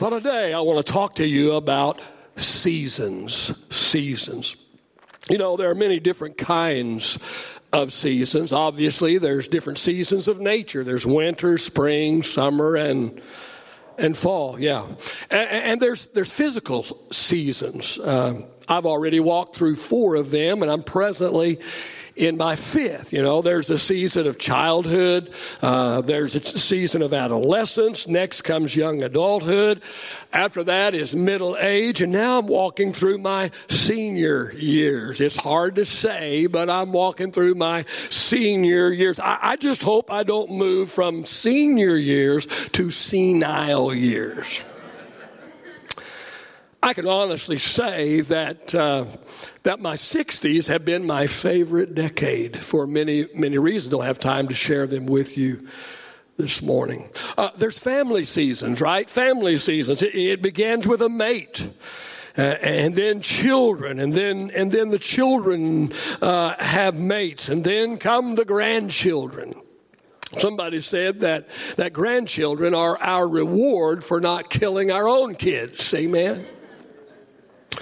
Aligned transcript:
Well, 0.00 0.12
today 0.12 0.54
I 0.54 0.60
want 0.60 0.86
to 0.86 0.90
talk 0.90 1.16
to 1.16 1.26
you 1.26 1.56
about 1.56 2.00
seasons. 2.34 3.52
Seasons. 3.68 4.56
You 5.28 5.36
know, 5.36 5.58
there 5.58 5.68
are 5.68 5.74
many 5.74 6.00
different 6.00 6.38
kinds 6.38 7.18
of 7.70 7.92
seasons. 7.92 8.50
Obviously, 8.50 9.18
there's 9.18 9.46
different 9.46 9.76
seasons 9.78 10.26
of 10.26 10.40
nature. 10.40 10.84
There's 10.84 11.04
winter, 11.04 11.58
spring, 11.58 12.22
summer, 12.22 12.76
and 12.76 13.20
and 13.98 14.16
fall. 14.16 14.58
Yeah, 14.58 14.86
and, 15.30 15.50
and 15.50 15.82
there's 15.82 16.08
there's 16.08 16.32
physical 16.32 16.84
seasons. 17.12 17.98
Uh, 17.98 18.40
I've 18.70 18.86
already 18.86 19.20
walked 19.20 19.54
through 19.54 19.76
four 19.76 20.14
of 20.14 20.30
them, 20.30 20.62
and 20.62 20.70
I'm 20.70 20.82
presently 20.82 21.58
in 22.20 22.36
my 22.36 22.54
fifth. 22.54 23.12
You 23.12 23.22
know, 23.22 23.40
there's 23.40 23.70
a 23.70 23.78
season 23.78 24.26
of 24.26 24.38
childhood, 24.38 25.32
uh, 25.62 26.02
there's 26.02 26.36
a 26.36 26.40
season 26.40 27.00
of 27.00 27.14
adolescence, 27.14 28.06
next 28.06 28.42
comes 28.42 28.76
young 28.76 29.02
adulthood, 29.02 29.80
after 30.32 30.62
that 30.64 30.92
is 30.92 31.16
middle 31.16 31.56
age, 31.58 32.02
and 32.02 32.12
now 32.12 32.38
I'm 32.38 32.46
walking 32.46 32.92
through 32.92 33.18
my 33.18 33.50
senior 33.68 34.52
years. 34.52 35.20
It's 35.20 35.36
hard 35.36 35.76
to 35.76 35.86
say, 35.86 36.46
but 36.46 36.68
I'm 36.68 36.92
walking 36.92 37.32
through 37.32 37.54
my 37.54 37.84
senior 37.84 38.90
years. 38.90 39.18
I, 39.18 39.38
I 39.40 39.56
just 39.56 39.82
hope 39.82 40.10
I 40.10 40.22
don't 40.22 40.50
move 40.50 40.90
from 40.90 41.24
senior 41.24 41.96
years 41.96 42.46
to 42.70 42.90
senile 42.90 43.94
years. 43.94 44.64
I 46.82 46.94
can 46.94 47.06
honestly 47.06 47.58
say 47.58 48.22
that 48.22 48.74
uh, 48.74 49.04
that 49.64 49.80
my 49.80 49.94
60s 49.94 50.68
have 50.68 50.82
been 50.82 51.06
my 51.06 51.26
favorite 51.26 51.94
decade 51.94 52.56
for 52.64 52.86
many 52.86 53.26
many 53.34 53.58
reasons. 53.58 53.92
Don't 53.92 54.04
have 54.04 54.18
time 54.18 54.48
to 54.48 54.54
share 54.54 54.86
them 54.86 55.04
with 55.04 55.36
you 55.36 55.68
this 56.38 56.62
morning. 56.62 57.10
Uh, 57.36 57.50
there's 57.56 57.78
family 57.78 58.24
seasons, 58.24 58.80
right? 58.80 59.10
Family 59.10 59.58
seasons. 59.58 60.02
It, 60.02 60.14
it 60.14 60.42
begins 60.42 60.88
with 60.88 61.02
a 61.02 61.08
mate. 61.08 61.68
Uh, 62.38 62.42
and 62.62 62.94
then 62.94 63.20
children, 63.20 63.98
and 63.98 64.12
then 64.12 64.50
and 64.54 64.70
then 64.72 64.88
the 64.88 64.98
children 64.98 65.90
uh, 66.22 66.54
have 66.60 66.98
mates, 66.98 67.48
and 67.48 67.64
then 67.64 67.98
come 67.98 68.36
the 68.36 68.44
grandchildren. 68.44 69.52
Somebody 70.38 70.80
said 70.80 71.18
that 71.20 71.48
that 71.76 71.92
grandchildren 71.92 72.72
are 72.72 72.96
our 73.02 73.28
reward 73.28 74.04
for 74.04 74.20
not 74.20 74.48
killing 74.48 74.92
our 74.92 75.08
own 75.08 75.34
kids. 75.34 75.92
Amen. 75.92 76.46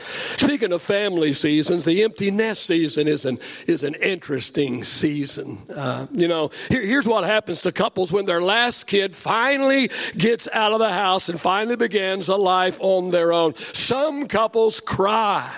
Speaking 0.08 0.72
of 0.72 0.82
family 0.82 1.32
seasons, 1.32 1.84
the 1.84 2.02
empty 2.02 2.30
nest 2.30 2.64
season 2.64 3.08
is 3.08 3.24
an, 3.24 3.38
is 3.66 3.84
an 3.84 3.94
interesting 3.94 4.82
season. 4.84 5.58
Uh, 5.74 6.06
you 6.12 6.28
know, 6.28 6.50
here, 6.68 6.82
here's 6.82 7.06
what 7.06 7.24
happens 7.24 7.62
to 7.62 7.72
couples 7.72 8.10
when 8.10 8.24
their 8.24 8.40
last 8.40 8.86
kid 8.86 9.14
finally 9.14 9.90
gets 10.16 10.48
out 10.52 10.72
of 10.72 10.78
the 10.78 10.92
house 10.92 11.28
and 11.28 11.40
finally 11.40 11.76
begins 11.76 12.28
a 12.28 12.36
life 12.36 12.78
on 12.80 13.10
their 13.10 13.32
own. 13.32 13.54
Some 13.56 14.26
couples 14.26 14.80
cry, 14.80 15.54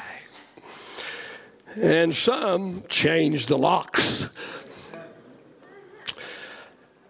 and 1.77 2.15
some 2.15 2.83
change 2.89 3.47
the 3.47 3.59
locks. 3.59 4.29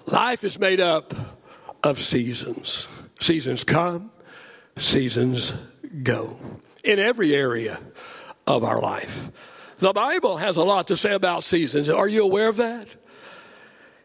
Life 0.06 0.44
is 0.44 0.58
made 0.58 0.80
up 0.80 1.14
of 1.82 1.98
seasons. 1.98 2.88
Seasons 3.20 3.64
come, 3.64 4.10
seasons 4.76 5.54
go 6.02 6.36
in 6.84 6.98
every 6.98 7.34
area 7.34 7.80
of 8.46 8.64
our 8.64 8.80
life. 8.80 9.30
The 9.78 9.92
Bible 9.92 10.36
has 10.36 10.56
a 10.56 10.64
lot 10.64 10.88
to 10.88 10.96
say 10.96 11.14
about 11.14 11.44
seasons. 11.44 11.88
Are 11.88 12.08
you 12.08 12.24
aware 12.24 12.48
of 12.48 12.56
that? 12.56 12.96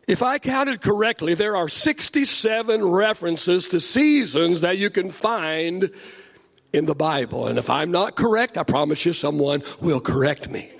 If 0.07 0.21
I 0.21 0.37
counted 0.37 0.81
correctly, 0.81 1.33
there 1.33 1.55
are 1.55 1.67
67 1.67 2.85
references 2.85 3.67
to 3.69 3.79
seasons 3.79 4.61
that 4.61 4.77
you 4.77 4.89
can 4.89 5.09
find 5.09 5.89
in 6.71 6.85
the 6.85 6.95
Bible. 6.95 7.47
And 7.47 7.57
if 7.57 7.69
I'm 7.69 7.91
not 7.91 8.15
correct, 8.15 8.57
I 8.57 8.63
promise 8.63 9.05
you 9.05 9.13
someone 9.13 9.63
will 9.81 9.99
correct 9.99 10.49
me. 10.49 10.71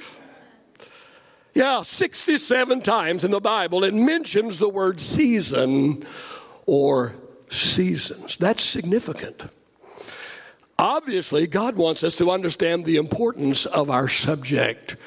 Yeah, 1.56 1.82
67 1.82 2.82
times 2.82 3.24
in 3.24 3.32
the 3.32 3.40
Bible 3.40 3.84
it 3.84 3.94
mentions 3.94 4.58
the 4.58 4.70
word 4.70 5.00
season 5.00 6.06
or 6.66 7.16
seasons. 7.50 8.38
That's 8.38 8.64
significant. 8.64 9.44
Obviously, 10.78 11.48
God 11.48 11.78
wants 11.78 12.04
us 12.04 12.18
to 12.18 12.32
understand 12.32 12.86
the 12.86 12.98
importance 12.98 13.66
of 13.66 13.90
our 13.90 14.10
subject 14.10 14.98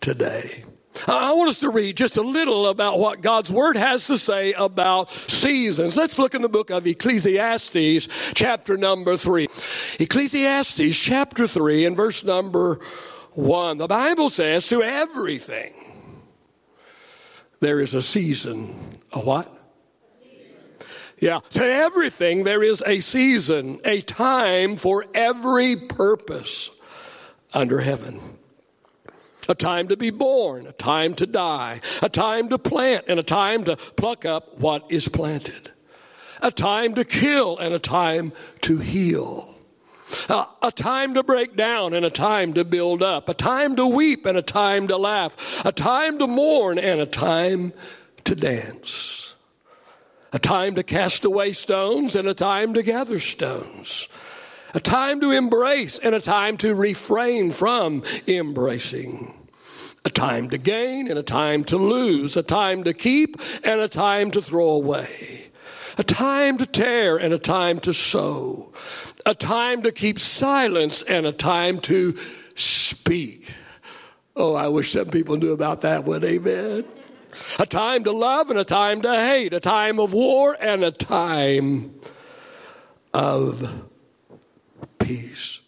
today. 0.00 0.64
I 1.06 1.32
want 1.32 1.48
us 1.48 1.58
to 1.58 1.70
read 1.70 1.96
just 1.96 2.16
a 2.16 2.22
little 2.22 2.68
about 2.68 2.98
what 2.98 3.22
God's 3.22 3.50
Word 3.50 3.76
has 3.76 4.06
to 4.08 4.18
say 4.18 4.52
about 4.52 5.08
seasons. 5.08 5.96
Let's 5.96 6.18
look 6.18 6.34
in 6.34 6.42
the 6.42 6.48
book 6.48 6.70
of 6.70 6.86
Ecclesiastes, 6.86 8.08
chapter 8.34 8.76
number 8.76 9.16
3. 9.16 9.48
Ecclesiastes, 9.98 10.98
chapter 10.98 11.46
3, 11.46 11.86
and 11.86 11.96
verse 11.96 12.24
number 12.24 12.80
1. 13.32 13.78
The 13.78 13.86
Bible 13.86 14.28
says, 14.28 14.68
To 14.68 14.82
everything 14.82 15.72
there 17.60 17.80
is 17.80 17.94
a 17.94 18.02
season. 18.02 19.00
A 19.12 19.20
what? 19.20 19.59
Yeah, 21.20 21.40
to 21.50 21.64
everything 21.64 22.44
there 22.44 22.62
is 22.62 22.82
a 22.86 23.00
season, 23.00 23.80
a 23.84 24.00
time 24.00 24.76
for 24.76 25.04
every 25.14 25.76
purpose 25.76 26.70
under 27.52 27.80
heaven. 27.80 28.18
A 29.46 29.54
time 29.54 29.88
to 29.88 29.96
be 29.98 30.10
born, 30.10 30.66
a 30.66 30.72
time 30.72 31.14
to 31.16 31.26
die, 31.26 31.82
a 32.02 32.08
time 32.08 32.48
to 32.48 32.58
plant, 32.58 33.04
and 33.06 33.18
a 33.18 33.22
time 33.22 33.64
to 33.64 33.76
pluck 33.76 34.24
up 34.24 34.58
what 34.58 34.86
is 34.88 35.08
planted. 35.08 35.70
A 36.40 36.50
time 36.50 36.94
to 36.94 37.04
kill 37.04 37.58
and 37.58 37.74
a 37.74 37.78
time 37.78 38.32
to 38.62 38.78
heal. 38.78 39.54
Uh, 40.28 40.46
a 40.62 40.72
time 40.72 41.14
to 41.14 41.22
break 41.22 41.54
down 41.54 41.92
and 41.92 42.06
a 42.06 42.10
time 42.10 42.54
to 42.54 42.64
build 42.64 43.02
up. 43.02 43.28
A 43.28 43.34
time 43.34 43.76
to 43.76 43.86
weep 43.86 44.24
and 44.24 44.38
a 44.38 44.42
time 44.42 44.88
to 44.88 44.96
laugh. 44.96 45.64
A 45.66 45.72
time 45.72 46.18
to 46.18 46.26
mourn 46.26 46.78
and 46.78 47.00
a 47.00 47.06
time 47.06 47.74
to 48.24 48.34
dance 48.34 49.29
a 50.32 50.38
time 50.38 50.74
to 50.76 50.82
cast 50.82 51.24
away 51.24 51.52
stones 51.52 52.14
and 52.14 52.28
a 52.28 52.34
time 52.34 52.74
to 52.74 52.82
gather 52.82 53.18
stones, 53.18 54.08
a 54.74 54.80
time 54.80 55.20
to 55.20 55.32
embrace 55.32 55.98
and 55.98 56.14
a 56.14 56.20
time 56.20 56.56
to 56.58 56.74
refrain 56.74 57.50
from 57.50 58.02
embracing, 58.28 59.34
a 60.04 60.10
time 60.10 60.48
to 60.50 60.58
gain 60.58 61.08
and 61.08 61.18
a 61.18 61.22
time 61.22 61.64
to 61.64 61.76
lose, 61.76 62.36
a 62.36 62.42
time 62.42 62.84
to 62.84 62.92
keep 62.92 63.36
and 63.64 63.80
a 63.80 63.88
time 63.88 64.30
to 64.30 64.40
throw 64.40 64.70
away, 64.70 65.50
a 65.98 66.04
time 66.04 66.56
to 66.58 66.66
tear 66.66 67.16
and 67.16 67.34
a 67.34 67.38
time 67.38 67.78
to 67.80 67.92
sow, 67.92 68.72
a 69.26 69.34
time 69.34 69.82
to 69.82 69.90
keep 69.90 70.20
silence 70.20 71.02
and 71.02 71.26
a 71.26 71.32
time 71.32 71.80
to 71.80 72.16
speak. 72.54 73.52
Oh, 74.36 74.54
I 74.54 74.68
wish 74.68 74.92
some 74.92 75.10
people 75.10 75.36
knew 75.36 75.52
about 75.52 75.80
that 75.80 76.04
one. 76.04 76.24
Amen 76.24 76.84
a 77.58 77.66
time 77.66 78.04
to 78.04 78.12
love 78.12 78.50
and 78.50 78.58
a 78.58 78.64
time 78.64 79.02
to 79.02 79.12
hate, 79.12 79.52
a 79.52 79.60
time 79.60 79.98
of 79.98 80.12
war 80.12 80.56
and 80.60 80.84
a 80.84 80.90
time 80.90 81.94
of 83.12 83.86
peace. 84.98 85.60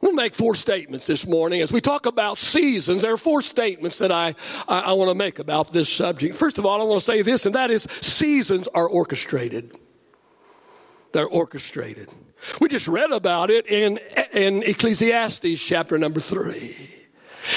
We'll 0.00 0.12
make 0.12 0.34
four 0.34 0.54
statements 0.54 1.06
this 1.06 1.26
morning. 1.26 1.62
As 1.62 1.72
we 1.72 1.80
talk 1.80 2.06
about 2.06 2.38
seasons, 2.38 3.02
there 3.02 3.12
are 3.12 3.16
four 3.16 3.42
statements 3.42 3.98
that 3.98 4.12
I, 4.12 4.34
I, 4.68 4.80
I 4.80 4.92
want 4.92 5.10
to 5.10 5.14
make 5.14 5.38
about 5.38 5.72
this 5.72 5.88
subject. 5.92 6.36
First 6.36 6.58
of 6.58 6.66
all, 6.66 6.80
I 6.80 6.84
want 6.84 7.00
to 7.00 7.04
say 7.04 7.22
this, 7.22 7.46
and 7.46 7.54
that 7.54 7.70
is 7.70 7.84
seasons 7.84 8.68
are 8.68 8.88
orchestrated. 8.88 9.74
They're 11.12 11.26
orchestrated. 11.26 12.10
We 12.60 12.68
just 12.68 12.86
read 12.86 13.10
about 13.10 13.50
it 13.50 13.66
in, 13.66 13.98
in 14.32 14.62
Ecclesiastes 14.62 15.66
chapter 15.66 15.98
number 15.98 16.20
three. 16.20 16.95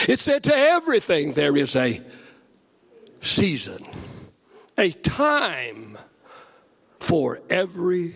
It 0.07 0.19
said 0.19 0.43
to 0.45 0.55
everything 0.55 1.33
there 1.33 1.55
is 1.55 1.75
a 1.75 2.01
season, 3.21 3.85
a 4.77 4.91
time 4.91 5.97
for 6.99 7.41
every 7.49 8.15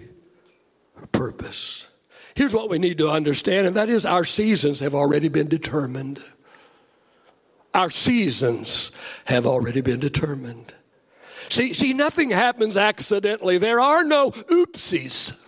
purpose. 1.12 1.88
Here's 2.36 2.54
what 2.54 2.70
we 2.70 2.80
need 2.80 2.98
to 2.98 3.10
understand, 3.10 3.68
and 3.68 3.76
that 3.76 3.90
is 3.90 4.06
our 4.06 4.26
seasons 4.26 4.80
have 4.80 4.96
already 4.96 5.30
been 5.30 5.48
determined. 5.48 6.24
Our 7.74 7.90
seasons 7.90 8.92
have 9.26 9.46
already 9.46 9.82
been 9.82 10.00
determined. 10.00 10.74
See, 11.50 11.74
see, 11.74 11.94
nothing 11.94 12.32
happens 12.32 12.78
accidentally. 12.78 13.58
There 13.58 13.80
are 13.80 14.04
no 14.04 14.32
oopsies. 14.32 15.43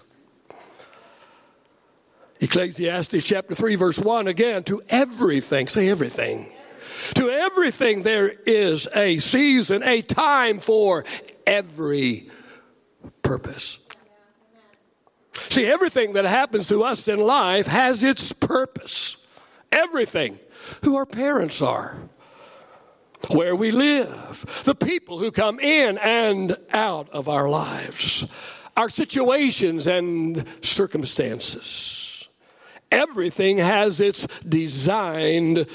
Ecclesiastes 2.40 3.24
chapter 3.24 3.56
3, 3.56 3.76
verse 3.76 4.00
1 4.00 4.28
again, 4.28 4.64
to 4.64 4.82
everything, 4.90 5.68
say 5.68 5.90
everything. 5.90 6.52
To 7.16 7.30
everything 7.30 8.02
there 8.02 8.30
is 8.30 8.88
a 8.96 9.20
season, 9.20 9.84
a 9.84 10.02
time 10.02 10.60
for 10.60 11.06
every 11.46 12.30
purpose. 13.22 13.80
See, 15.50 15.66
everything 15.66 16.14
that 16.14 16.26
happens 16.26 16.68
to 16.70 16.84
us 16.84 17.08
in 17.08 17.20
life 17.20 17.68
has 17.68 18.04
its 18.04 18.34
purpose. 18.34 19.18
Everything. 19.72 20.40
Who 20.84 20.96
our 20.96 21.06
parents 21.06 21.62
are, 21.62 21.96
where 23.30 23.56
we 23.56 23.72
live, 23.72 24.64
the 24.66 24.76
people 24.76 25.20
who 25.20 25.32
come 25.32 25.60
in 25.60 25.98
and 26.00 26.58
out 26.72 27.10
of 27.10 27.30
our 27.30 27.48
lives, 27.48 28.26
our 28.76 28.90
situations 28.90 29.86
and 29.86 30.44
circumstances. 30.62 32.05
Everything 32.92 33.58
has 33.58 34.00
its 34.00 34.28
designed 34.44 35.68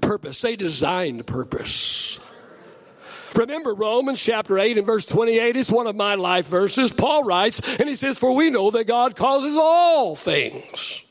purpose. 0.00 0.38
Say 0.38 0.56
designed 0.56 1.26
purpose. 1.26 2.20
Remember 3.34 3.74
Romans 3.74 4.22
chapter 4.22 4.58
8 4.58 4.78
and 4.78 4.86
verse 4.86 5.06
28 5.06 5.56
is 5.56 5.70
one 5.70 5.86
of 5.86 5.94
my 5.94 6.14
life 6.14 6.48
verses. 6.48 6.92
Paul 6.92 7.24
writes, 7.24 7.78
and 7.78 7.88
he 7.88 7.94
says, 7.94 8.18
For 8.18 8.34
we 8.34 8.50
know 8.50 8.70
that 8.70 8.84
God 8.84 9.16
causes 9.16 9.54
all 9.56 10.16
things 10.16 11.04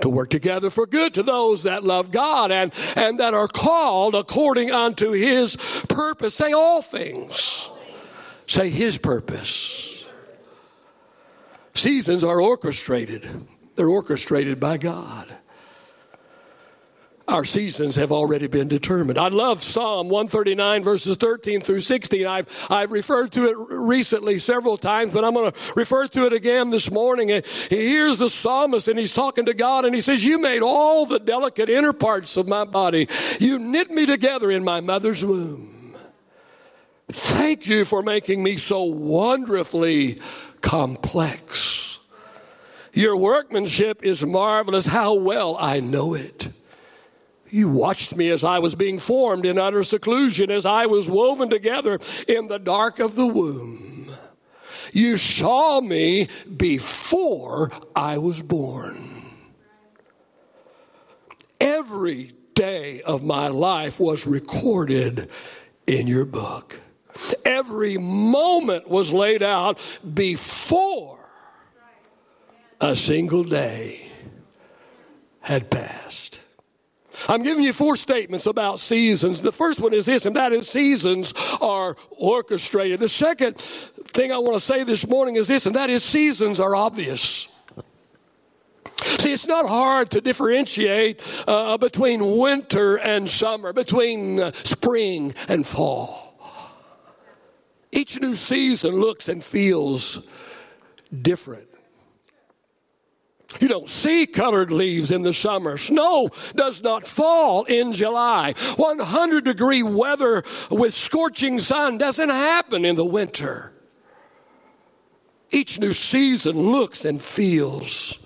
to 0.00 0.08
work 0.08 0.30
together 0.30 0.70
for 0.70 0.86
good 0.86 1.14
to 1.14 1.22
those 1.22 1.64
that 1.64 1.84
love 1.84 2.10
God 2.10 2.50
and, 2.50 2.72
and 2.96 3.20
that 3.20 3.34
are 3.34 3.48
called 3.48 4.14
according 4.14 4.70
unto 4.70 5.12
his 5.12 5.56
purpose. 5.88 6.34
Say 6.34 6.52
all 6.52 6.82
things. 6.82 7.68
Say 8.46 8.70
his 8.70 8.98
purpose. 8.98 10.04
Seasons 11.74 12.24
are 12.24 12.40
orchestrated. 12.40 13.28
They're 13.78 13.88
orchestrated 13.88 14.60
by 14.60 14.76
God 14.76 15.38
our 17.28 17.44
seasons 17.44 17.96
have 17.96 18.10
already 18.10 18.46
been 18.46 18.68
determined. 18.68 19.18
I 19.18 19.28
love 19.28 19.62
Psalm 19.62 20.08
139 20.08 20.82
verses 20.82 21.16
13 21.18 21.60
through 21.60 21.80
16. 21.80 22.26
I've, 22.26 22.66
I've 22.70 22.90
referred 22.90 23.32
to 23.32 23.44
it 23.44 23.56
recently 23.68 24.38
several 24.38 24.78
times, 24.78 25.12
but 25.12 25.24
I'm 25.24 25.34
going 25.34 25.52
to 25.52 25.72
refer 25.76 26.06
to 26.08 26.26
it 26.26 26.32
again 26.32 26.70
this 26.70 26.90
morning. 26.90 27.30
And 27.30 27.44
here's 27.68 28.18
the 28.18 28.30
psalmist 28.30 28.88
and 28.88 28.98
he's 28.98 29.12
talking 29.12 29.44
to 29.44 29.54
God 29.54 29.84
and 29.84 29.94
he 29.94 30.00
says, 30.00 30.24
you 30.24 30.40
made 30.40 30.62
all 30.62 31.04
the 31.04 31.20
delicate 31.20 31.68
inner 31.68 31.92
parts 31.92 32.36
of 32.36 32.48
my 32.48 32.64
body. 32.64 33.08
You 33.38 33.58
knit 33.58 33.90
me 33.90 34.06
together 34.06 34.50
in 34.50 34.64
my 34.64 34.80
mother's 34.80 35.24
womb. 35.24 35.94
Thank 37.10 37.66
you 37.66 37.84
for 37.84 38.02
making 38.02 38.42
me 38.42 38.56
so 38.56 38.84
wonderfully 38.84 40.18
complex. 40.60 41.67
Your 42.98 43.16
workmanship 43.16 44.02
is 44.02 44.26
marvelous. 44.26 44.86
How 44.86 45.14
well 45.14 45.56
I 45.60 45.78
know 45.78 46.14
it. 46.14 46.48
You 47.48 47.68
watched 47.68 48.16
me 48.16 48.28
as 48.28 48.42
I 48.42 48.58
was 48.58 48.74
being 48.74 48.98
formed 48.98 49.46
in 49.46 49.56
utter 49.56 49.84
seclusion, 49.84 50.50
as 50.50 50.66
I 50.66 50.86
was 50.86 51.08
woven 51.08 51.48
together 51.48 52.00
in 52.26 52.48
the 52.48 52.58
dark 52.58 52.98
of 52.98 53.14
the 53.14 53.28
womb. 53.28 54.10
You 54.92 55.16
saw 55.16 55.80
me 55.80 56.26
before 56.56 57.70
I 57.94 58.18
was 58.18 58.42
born. 58.42 58.98
Every 61.60 62.32
day 62.54 63.00
of 63.02 63.22
my 63.22 63.46
life 63.46 64.00
was 64.00 64.26
recorded 64.26 65.30
in 65.86 66.08
your 66.08 66.24
book. 66.24 66.80
Every 67.44 67.96
moment 67.96 68.88
was 68.88 69.12
laid 69.12 69.44
out 69.44 69.78
before 70.14 71.17
a 72.80 72.94
single 72.96 73.44
day 73.44 74.10
had 75.40 75.70
passed. 75.70 76.40
I'm 77.28 77.42
giving 77.42 77.64
you 77.64 77.72
four 77.72 77.96
statements 77.96 78.46
about 78.46 78.78
seasons. 78.78 79.40
The 79.40 79.50
first 79.50 79.80
one 79.80 79.92
is 79.92 80.06
this, 80.06 80.24
and 80.24 80.36
that 80.36 80.52
is 80.52 80.68
seasons 80.68 81.34
are 81.60 81.96
orchestrated. 82.10 83.00
The 83.00 83.08
second 83.08 83.56
thing 83.58 84.30
I 84.30 84.38
want 84.38 84.54
to 84.54 84.60
say 84.60 84.84
this 84.84 85.06
morning 85.06 85.34
is 85.34 85.48
this, 85.48 85.66
and 85.66 85.74
that 85.74 85.90
is 85.90 86.04
seasons 86.04 86.60
are 86.60 86.76
obvious. 86.76 87.52
See, 89.02 89.32
it's 89.32 89.46
not 89.46 89.68
hard 89.68 90.10
to 90.10 90.20
differentiate 90.20 91.20
uh, 91.48 91.76
between 91.78 92.38
winter 92.38 92.96
and 92.96 93.28
summer, 93.28 93.72
between 93.72 94.38
uh, 94.38 94.52
spring 94.52 95.34
and 95.48 95.66
fall. 95.66 96.34
Each 97.90 98.20
new 98.20 98.36
season 98.36 98.96
looks 98.96 99.28
and 99.28 99.42
feels 99.42 100.28
different. 101.22 101.67
You 103.60 103.68
don't 103.68 103.88
see 103.88 104.26
colored 104.26 104.70
leaves 104.70 105.10
in 105.10 105.22
the 105.22 105.32
summer. 105.32 105.78
Snow 105.78 106.28
does 106.54 106.82
not 106.82 107.06
fall 107.06 107.64
in 107.64 107.94
July. 107.94 108.52
100 108.76 109.44
degree 109.44 109.82
weather 109.82 110.44
with 110.70 110.92
scorching 110.92 111.58
sun 111.58 111.96
doesn't 111.96 112.28
happen 112.28 112.84
in 112.84 112.94
the 112.96 113.06
winter. 113.06 113.72
Each 115.50 115.80
new 115.80 115.94
season 115.94 116.58
looks 116.58 117.06
and 117.06 117.20
feels 117.20 118.18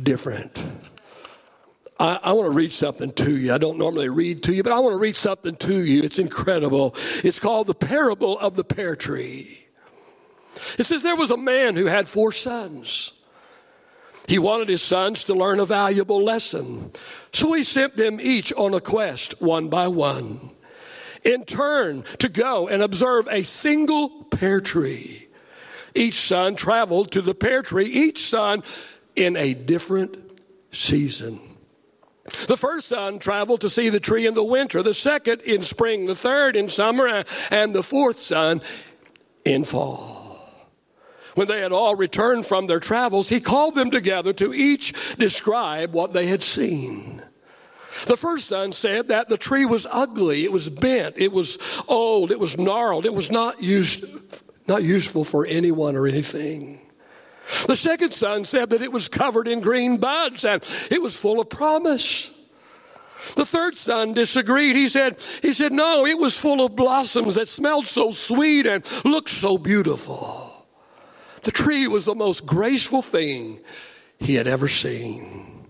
different. 0.00 0.60
I, 2.00 2.18
I, 2.22 2.32
want 2.32 2.50
to 2.50 2.56
read 2.56 2.72
something 2.72 3.12
to 3.12 3.36
you. 3.36 3.54
I 3.54 3.58
don't 3.58 3.78
normally 3.78 4.08
read 4.08 4.42
to 4.44 4.54
you, 4.54 4.64
but 4.64 4.72
I 4.72 4.80
want 4.80 4.94
to 4.94 4.98
read 4.98 5.16
something 5.16 5.54
to 5.56 5.84
you. 5.84 6.02
It's 6.02 6.18
incredible. 6.18 6.96
It's 7.22 7.38
called 7.38 7.68
the 7.68 7.74
parable 7.74 8.38
of 8.40 8.56
the 8.56 8.64
pear 8.64 8.96
tree. 8.96 9.68
It 10.78 10.84
says 10.84 11.04
there 11.04 11.16
was 11.16 11.30
a 11.30 11.36
man 11.36 11.76
who 11.76 11.86
had 11.86 12.08
four 12.08 12.32
sons. 12.32 13.12
He 14.28 14.38
wanted 14.38 14.68
his 14.68 14.82
sons 14.82 15.24
to 15.24 15.34
learn 15.34 15.60
a 15.60 15.64
valuable 15.64 16.22
lesson. 16.22 16.92
So 17.32 17.52
he 17.52 17.62
sent 17.62 17.96
them 17.96 18.20
each 18.20 18.52
on 18.52 18.74
a 18.74 18.80
quest, 18.80 19.40
one 19.40 19.68
by 19.68 19.88
one, 19.88 20.50
in 21.24 21.44
turn 21.44 22.04
to 22.18 22.28
go 22.28 22.68
and 22.68 22.82
observe 22.82 23.28
a 23.28 23.42
single 23.42 24.24
pear 24.24 24.60
tree. 24.60 25.28
Each 25.94 26.20
son 26.20 26.54
traveled 26.54 27.10
to 27.12 27.22
the 27.22 27.34
pear 27.34 27.62
tree, 27.62 27.86
each 27.86 28.20
son 28.20 28.62
in 29.16 29.36
a 29.36 29.54
different 29.54 30.16
season. 30.70 31.40
The 32.46 32.56
first 32.56 32.88
son 32.88 33.18
traveled 33.18 33.62
to 33.62 33.70
see 33.70 33.88
the 33.88 33.98
tree 33.98 34.26
in 34.26 34.34
the 34.34 34.44
winter, 34.44 34.82
the 34.82 34.94
second 34.94 35.40
in 35.40 35.62
spring, 35.62 36.06
the 36.06 36.14
third 36.14 36.54
in 36.54 36.68
summer, 36.68 37.24
and 37.50 37.74
the 37.74 37.82
fourth 37.82 38.20
son 38.20 38.60
in 39.44 39.64
fall. 39.64 40.19
When 41.34 41.46
they 41.46 41.60
had 41.60 41.72
all 41.72 41.96
returned 41.96 42.46
from 42.46 42.66
their 42.66 42.80
travels, 42.80 43.28
he 43.28 43.40
called 43.40 43.74
them 43.74 43.90
together 43.90 44.32
to 44.34 44.52
each 44.52 45.16
describe 45.16 45.92
what 45.92 46.12
they 46.12 46.26
had 46.26 46.42
seen. 46.42 47.22
The 48.06 48.16
first 48.16 48.48
son 48.48 48.72
said 48.72 49.08
that 49.08 49.28
the 49.28 49.36
tree 49.36 49.64
was 49.64 49.86
ugly, 49.90 50.44
it 50.44 50.52
was 50.52 50.68
bent, 50.68 51.18
it 51.18 51.32
was 51.32 51.58
old, 51.88 52.30
it 52.30 52.40
was 52.40 52.56
gnarled, 52.56 53.04
it 53.04 53.14
was 53.14 53.30
not 53.30 53.62
used, 53.62 54.04
not 54.66 54.82
useful 54.82 55.24
for 55.24 55.46
anyone 55.46 55.96
or 55.96 56.06
anything. 56.06 56.80
The 57.66 57.76
second 57.76 58.12
son 58.12 58.44
said 58.44 58.70
that 58.70 58.82
it 58.82 58.92
was 58.92 59.08
covered 59.08 59.48
in 59.48 59.60
green 59.60 59.98
buds 59.98 60.44
and 60.44 60.62
it 60.90 61.02
was 61.02 61.18
full 61.18 61.40
of 61.40 61.50
promise. 61.50 62.30
The 63.34 63.44
third 63.44 63.76
son 63.76 64.14
disagreed. 64.14 64.76
He 64.76 64.88
said, 64.88 65.20
he 65.42 65.52
said, 65.52 65.72
no, 65.72 66.06
it 66.06 66.18
was 66.18 66.38
full 66.38 66.64
of 66.64 66.76
blossoms 66.76 67.34
that 67.34 67.48
smelled 67.48 67.86
so 67.86 68.12
sweet 68.12 68.66
and 68.66 68.88
looked 69.04 69.28
so 69.28 69.58
beautiful. 69.58 70.49
The 71.42 71.50
tree 71.50 71.86
was 71.86 72.04
the 72.04 72.14
most 72.14 72.46
graceful 72.46 73.02
thing 73.02 73.60
he 74.18 74.34
had 74.34 74.46
ever 74.46 74.68
seen. 74.68 75.66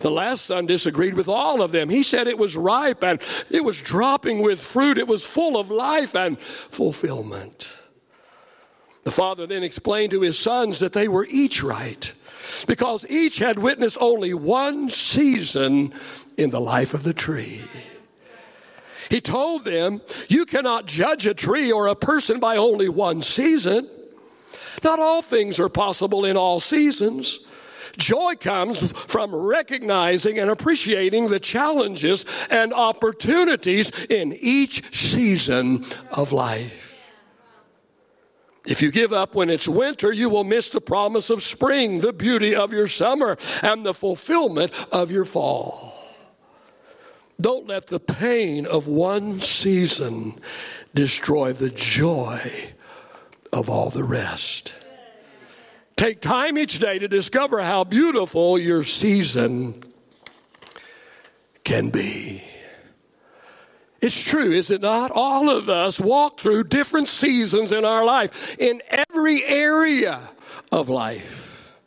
The 0.00 0.10
last 0.10 0.46
son 0.46 0.66
disagreed 0.66 1.14
with 1.14 1.28
all 1.28 1.62
of 1.62 1.72
them. 1.72 1.88
He 1.90 2.02
said 2.02 2.26
it 2.26 2.38
was 2.38 2.56
ripe 2.56 3.02
and 3.02 3.20
it 3.50 3.64
was 3.64 3.82
dropping 3.82 4.42
with 4.42 4.60
fruit. 4.60 4.98
It 4.98 5.08
was 5.08 5.26
full 5.26 5.58
of 5.58 5.70
life 5.70 6.14
and 6.14 6.38
fulfillment. 6.38 7.74
The 9.04 9.10
father 9.10 9.46
then 9.46 9.62
explained 9.62 10.12
to 10.12 10.22
his 10.22 10.38
sons 10.38 10.78
that 10.78 10.94
they 10.94 11.08
were 11.08 11.26
each 11.28 11.62
right 11.62 12.12
because 12.66 13.06
each 13.10 13.38
had 13.38 13.58
witnessed 13.58 13.98
only 14.00 14.32
one 14.32 14.88
season 14.88 15.92
in 16.38 16.50
the 16.50 16.60
life 16.60 16.94
of 16.94 17.02
the 17.02 17.12
tree. 17.12 17.62
He 19.10 19.20
told 19.20 19.64
them, 19.64 20.00
You 20.28 20.46
cannot 20.46 20.86
judge 20.86 21.26
a 21.26 21.34
tree 21.34 21.70
or 21.70 21.86
a 21.86 21.94
person 21.94 22.40
by 22.40 22.56
only 22.56 22.88
one 22.88 23.20
season. 23.20 23.88
Not 24.82 24.98
all 24.98 25.22
things 25.22 25.60
are 25.60 25.68
possible 25.68 26.24
in 26.24 26.36
all 26.36 26.60
seasons. 26.60 27.40
Joy 27.96 28.34
comes 28.36 28.92
from 28.92 29.34
recognizing 29.34 30.38
and 30.38 30.50
appreciating 30.50 31.28
the 31.28 31.40
challenges 31.40 32.24
and 32.50 32.72
opportunities 32.72 34.04
in 34.06 34.32
each 34.40 34.94
season 34.94 35.84
of 36.16 36.32
life. 36.32 36.90
If 38.66 38.80
you 38.80 38.90
give 38.90 39.12
up 39.12 39.34
when 39.34 39.50
it's 39.50 39.68
winter, 39.68 40.10
you 40.10 40.30
will 40.30 40.44
miss 40.44 40.70
the 40.70 40.80
promise 40.80 41.28
of 41.28 41.42
spring, 41.42 42.00
the 42.00 42.14
beauty 42.14 42.54
of 42.54 42.72
your 42.72 42.88
summer, 42.88 43.36
and 43.62 43.84
the 43.84 43.92
fulfillment 43.92 44.72
of 44.90 45.10
your 45.10 45.26
fall. 45.26 45.92
Don't 47.40 47.66
let 47.66 47.88
the 47.88 48.00
pain 48.00 48.64
of 48.64 48.86
one 48.86 49.40
season 49.40 50.40
destroy 50.94 51.52
the 51.52 51.70
joy 51.70 52.73
of 53.54 53.70
all 53.70 53.88
the 53.88 54.04
rest. 54.04 54.74
Take 55.96 56.20
time 56.20 56.58
each 56.58 56.80
day 56.80 56.98
to 56.98 57.06
discover 57.06 57.62
how 57.62 57.84
beautiful 57.84 58.58
your 58.58 58.82
season 58.82 59.80
can 61.62 61.90
be. 61.90 62.42
It's 64.00 64.22
true, 64.22 64.50
is 64.50 64.70
it 64.70 64.82
not? 64.82 65.12
All 65.12 65.48
of 65.48 65.68
us 65.68 66.00
walk 66.00 66.40
through 66.40 66.64
different 66.64 67.08
seasons 67.08 67.72
in 67.72 67.84
our 67.84 68.04
life, 68.04 68.58
in 68.58 68.82
every 68.90 69.44
area 69.44 70.20
of 70.72 70.88
life. 70.88 71.78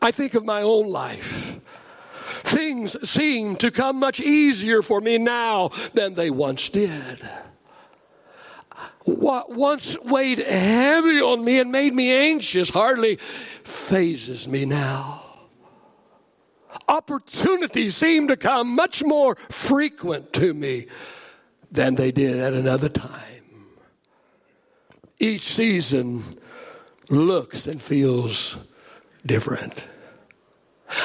I 0.00 0.10
think 0.10 0.34
of 0.34 0.44
my 0.44 0.62
own 0.62 0.88
life. 0.90 1.60
Things 2.44 2.96
seem 3.08 3.56
to 3.56 3.70
come 3.70 3.98
much 3.98 4.20
easier 4.20 4.80
for 4.80 5.00
me 5.00 5.18
now 5.18 5.68
than 5.92 6.14
they 6.14 6.30
once 6.30 6.68
did. 6.70 7.20
What 9.04 9.50
once 9.50 9.96
weighed 10.00 10.38
heavy 10.38 11.20
on 11.20 11.44
me 11.44 11.58
and 11.60 11.72
made 11.72 11.94
me 11.94 12.12
anxious 12.12 12.70
hardly 12.70 13.16
fazes 13.16 14.46
me 14.46 14.64
now. 14.64 15.22
Opportunities 16.88 17.96
seem 17.96 18.28
to 18.28 18.36
come 18.36 18.74
much 18.74 19.02
more 19.02 19.36
frequent 19.36 20.32
to 20.34 20.54
me 20.54 20.86
than 21.70 21.94
they 21.94 22.12
did 22.12 22.38
at 22.38 22.52
another 22.52 22.88
time. 22.88 23.44
Each 25.18 25.42
season 25.42 26.20
looks 27.08 27.66
and 27.66 27.80
feels 27.80 28.56
different. 29.24 29.86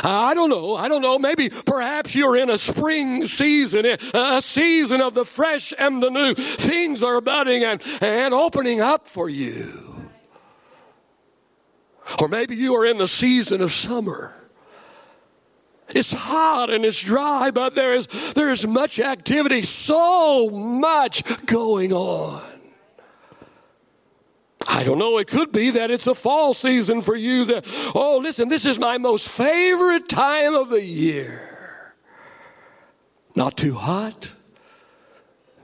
I 0.03 0.34
don't 0.34 0.50
know. 0.50 0.75
I 0.75 0.88
don't 0.88 1.01
know. 1.01 1.17
Maybe 1.20 1.50
perhaps 1.50 2.15
you're 2.15 2.38
in 2.38 2.50
a 2.50 2.58
spring 2.58 3.25
season, 3.25 3.86
eh, 3.86 3.98
a 4.13 4.41
season 4.41 5.01
of 5.01 5.13
the 5.13 5.25
fresh 5.25 5.74
and 5.77 6.01
the 6.01 6.10
new. 6.10 6.34
Things 6.34 7.03
are 7.03 7.22
budding 7.22 7.63
and, 7.63 7.82
and 8.01 8.34
opening 8.34 8.82
up 8.82 9.08
for 9.08 9.29
you. 9.29 10.08
Or 12.22 12.27
maybe 12.27 12.56
you 12.56 12.75
are 12.75 12.86
in 12.86 12.98
the 12.98 13.08
season 13.08 13.62
of 13.62 13.72
summer. 13.72 14.34
It's 15.89 16.12
hot 16.12 16.70
and 16.70 16.84
it's 16.84 17.01
dry, 17.01 17.51
but 17.51 17.75
there 17.75 17.94
is, 17.94 18.34
there 18.34 18.51
is 18.51 18.67
much 18.67 19.00
activity, 19.00 19.62
so 19.62 20.50
much 20.50 21.24
going 21.46 21.94
on. 21.94 22.57
I 24.78 24.84
don't 24.84 25.00
know. 25.00 25.18
It 25.18 25.26
could 25.26 25.52
be 25.52 25.72
that 25.72 25.90
it's 25.90 26.06
a 26.06 26.14
fall 26.14 26.54
season 26.54 27.02
for 27.02 27.16
you 27.16 27.46
that, 27.46 27.66
oh, 27.96 28.20
listen, 28.22 28.48
this 28.48 28.64
is 28.64 28.78
my 28.78 29.00
most 29.00 29.28
favorite 29.28 30.08
time 30.08 30.54
of 30.54 30.70
the 30.70 30.84
year. 30.84 31.96
Not 33.36 33.58
too 33.58 33.74
hot, 33.74 34.34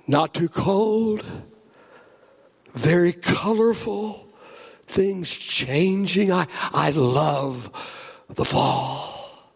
not 0.08 0.34
too 0.34 0.50
cold, 0.50 1.24
very 2.74 3.14
colorful, 3.14 4.34
things 4.88 5.38
changing. 5.38 6.32
I, 6.32 6.48
I 6.74 6.90
love 6.90 8.26
the 8.30 8.46
fall. 8.46 9.54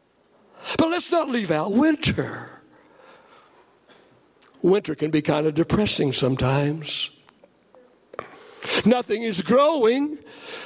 But 0.78 0.92
let's 0.92 1.12
not 1.12 1.30
leave 1.30 1.50
out 1.50 1.72
winter. 1.72 2.62
Winter 4.62 4.94
can 4.94 5.10
be 5.10 5.24
kind 5.24 5.48
of 5.48 5.56
depressing 5.56 6.14
sometimes. 6.14 7.17
Nothing 8.86 9.24
is 9.24 9.42
growing. 9.42 10.18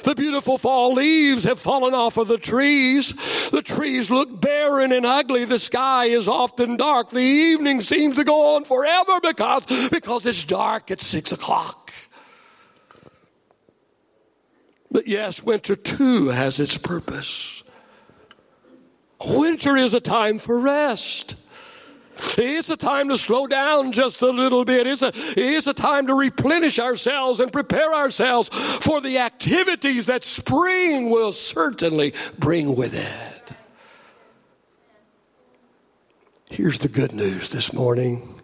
The 0.04 0.14
beautiful 0.14 0.58
fall 0.58 0.94
leaves 0.94 1.44
have 1.44 1.58
fallen 1.58 1.94
off 1.94 2.16
of 2.16 2.28
the 2.28 2.38
trees. 2.38 3.50
The 3.50 3.62
trees 3.62 4.10
look 4.10 4.40
barren 4.40 4.92
and 4.92 5.06
ugly. 5.06 5.44
The 5.44 5.58
sky 5.58 6.06
is 6.06 6.28
often 6.28 6.76
dark. 6.76 7.10
The 7.10 7.18
evening 7.18 7.80
seems 7.80 8.16
to 8.16 8.24
go 8.24 8.56
on 8.56 8.64
forever 8.64 9.20
because, 9.22 9.88
because 9.90 10.26
it's 10.26 10.44
dark 10.44 10.90
at 10.90 11.00
six 11.00 11.32
o'clock. 11.32 11.90
But 14.90 15.06
yes, 15.06 15.42
winter 15.42 15.74
too 15.74 16.28
has 16.28 16.60
its 16.60 16.76
purpose. 16.76 17.62
Winter 19.24 19.76
is 19.76 19.94
a 19.94 20.00
time 20.00 20.38
for 20.38 20.60
rest. 20.60 21.36
It's 22.38 22.70
a 22.70 22.76
time 22.76 23.08
to 23.08 23.18
slow 23.18 23.46
down 23.46 23.92
just 23.92 24.22
a 24.22 24.30
little 24.30 24.64
bit. 24.64 24.86
It's 24.86 25.02
a, 25.02 25.12
it's 25.14 25.66
a 25.66 25.74
time 25.74 26.06
to 26.06 26.14
replenish 26.14 26.78
ourselves 26.78 27.40
and 27.40 27.52
prepare 27.52 27.94
ourselves 27.94 28.48
for 28.48 29.00
the 29.00 29.18
activities 29.18 30.06
that 30.06 30.24
spring 30.24 31.10
will 31.10 31.32
certainly 31.32 32.14
bring 32.38 32.76
with 32.76 32.94
it. 32.94 33.52
Here's 36.50 36.78
the 36.78 36.88
good 36.88 37.12
news 37.14 37.50
this 37.50 37.72
morning. 37.72 38.41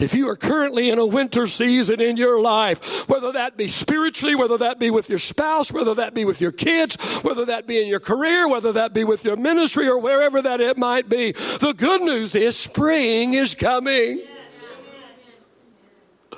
If 0.00 0.14
you 0.14 0.28
are 0.28 0.36
currently 0.36 0.90
in 0.90 0.98
a 0.98 1.06
winter 1.06 1.46
season 1.46 2.00
in 2.00 2.16
your 2.16 2.40
life, 2.40 3.08
whether 3.08 3.32
that 3.32 3.56
be 3.56 3.68
spiritually, 3.68 4.34
whether 4.34 4.58
that 4.58 4.78
be 4.78 4.90
with 4.90 5.08
your 5.08 5.18
spouse, 5.18 5.72
whether 5.72 5.94
that 5.94 6.14
be 6.14 6.24
with 6.24 6.40
your 6.40 6.52
kids, 6.52 7.20
whether 7.20 7.46
that 7.46 7.66
be 7.66 7.80
in 7.80 7.88
your 7.88 8.00
career, 8.00 8.48
whether 8.48 8.72
that 8.72 8.92
be 8.92 9.04
with 9.04 9.24
your 9.24 9.36
ministry 9.36 9.88
or 9.88 9.98
wherever 9.98 10.42
that 10.42 10.60
it 10.60 10.76
might 10.76 11.08
be, 11.08 11.32
the 11.32 11.74
good 11.76 12.02
news 12.02 12.34
is 12.34 12.56
spring 12.56 13.34
is 13.34 13.54
coming. 13.54 14.22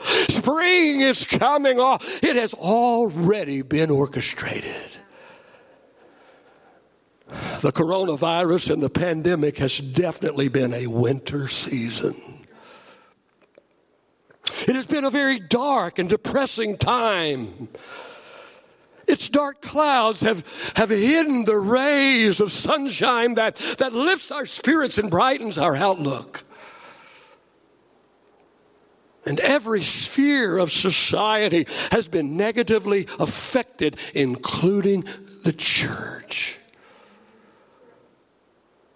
Spring 0.00 1.00
is 1.00 1.26
coming. 1.26 1.78
It 1.78 2.36
has 2.36 2.54
already 2.54 3.62
been 3.62 3.90
orchestrated. 3.90 4.96
The 7.60 7.72
coronavirus 7.72 8.70
and 8.74 8.82
the 8.82 8.90
pandemic 8.90 9.58
has 9.58 9.78
definitely 9.78 10.48
been 10.48 10.72
a 10.72 10.86
winter 10.86 11.48
season. 11.48 12.14
It 14.68 14.74
has 14.74 14.84
been 14.84 15.04
a 15.04 15.10
very 15.10 15.40
dark 15.40 15.98
and 15.98 16.10
depressing 16.10 16.76
time. 16.76 17.70
Its 19.06 19.30
dark 19.30 19.62
clouds 19.62 20.20
have, 20.20 20.44
have 20.76 20.90
hidden 20.90 21.46
the 21.46 21.56
rays 21.56 22.38
of 22.38 22.52
sunshine 22.52 23.34
that, 23.34 23.54
that 23.78 23.94
lifts 23.94 24.30
our 24.30 24.44
spirits 24.44 24.98
and 24.98 25.10
brightens 25.10 25.56
our 25.56 25.74
outlook. 25.74 26.44
And 29.24 29.40
every 29.40 29.80
sphere 29.80 30.58
of 30.58 30.70
society 30.70 31.66
has 31.90 32.06
been 32.06 32.36
negatively 32.36 33.06
affected, 33.18 33.96
including 34.14 35.06
the 35.44 35.54
church. 35.54 36.58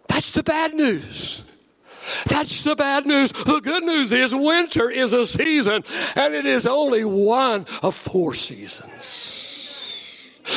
That's 0.08 0.32
the 0.32 0.42
bad 0.42 0.74
news. 0.74 1.44
That's 2.26 2.64
the 2.64 2.76
bad 2.76 3.06
news. 3.06 3.32
The 3.32 3.60
good 3.60 3.84
news 3.84 4.12
is 4.12 4.34
winter 4.34 4.90
is 4.90 5.12
a 5.12 5.26
season 5.26 5.84
and 6.16 6.34
it 6.34 6.46
is 6.46 6.66
only 6.66 7.04
one 7.04 7.66
of 7.82 7.94
four 7.94 8.34
seasons. 8.34 9.42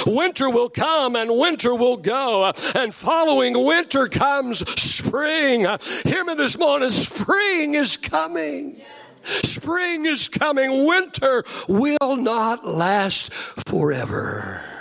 Winter 0.05 0.49
will 0.49 0.69
come 0.69 1.15
and 1.15 1.37
winter 1.37 1.75
will 1.75 1.97
go. 1.97 2.51
And 2.75 2.93
following 2.93 3.65
winter 3.65 4.07
comes 4.07 4.59
spring. 4.79 5.67
Hear 6.03 6.23
me 6.23 6.35
this 6.35 6.57
morning. 6.57 6.89
Spring 6.89 7.75
is 7.75 7.97
coming. 7.97 8.81
Spring 9.23 10.05
is 10.05 10.29
coming. 10.29 10.85
Winter 10.85 11.43
will 11.67 12.15
not 12.17 12.65
last 12.65 13.33
forever. 13.33 14.75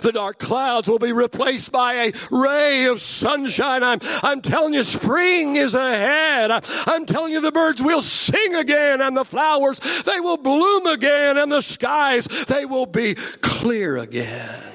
The 0.00 0.12
dark 0.12 0.38
clouds 0.38 0.88
will 0.88 0.98
be 0.98 1.12
replaced 1.12 1.72
by 1.72 1.94
a 1.94 2.12
ray 2.30 2.86
of 2.86 3.00
sunshine. 3.00 3.82
I'm, 3.82 4.00
I'm 4.22 4.40
telling 4.40 4.74
you, 4.74 4.82
spring 4.82 5.56
is 5.56 5.74
ahead. 5.74 6.50
I'm 6.86 7.06
telling 7.06 7.32
you, 7.32 7.40
the 7.40 7.52
birds 7.52 7.82
will 7.82 8.02
sing 8.02 8.54
again 8.54 9.00
and 9.00 9.16
the 9.16 9.24
flowers, 9.24 10.02
they 10.02 10.20
will 10.20 10.36
bloom 10.36 10.86
again 10.86 11.38
and 11.38 11.50
the 11.50 11.60
skies, 11.60 12.26
they 12.46 12.64
will 12.64 12.86
be 12.86 13.14
clear 13.14 13.98
again. 13.98 14.72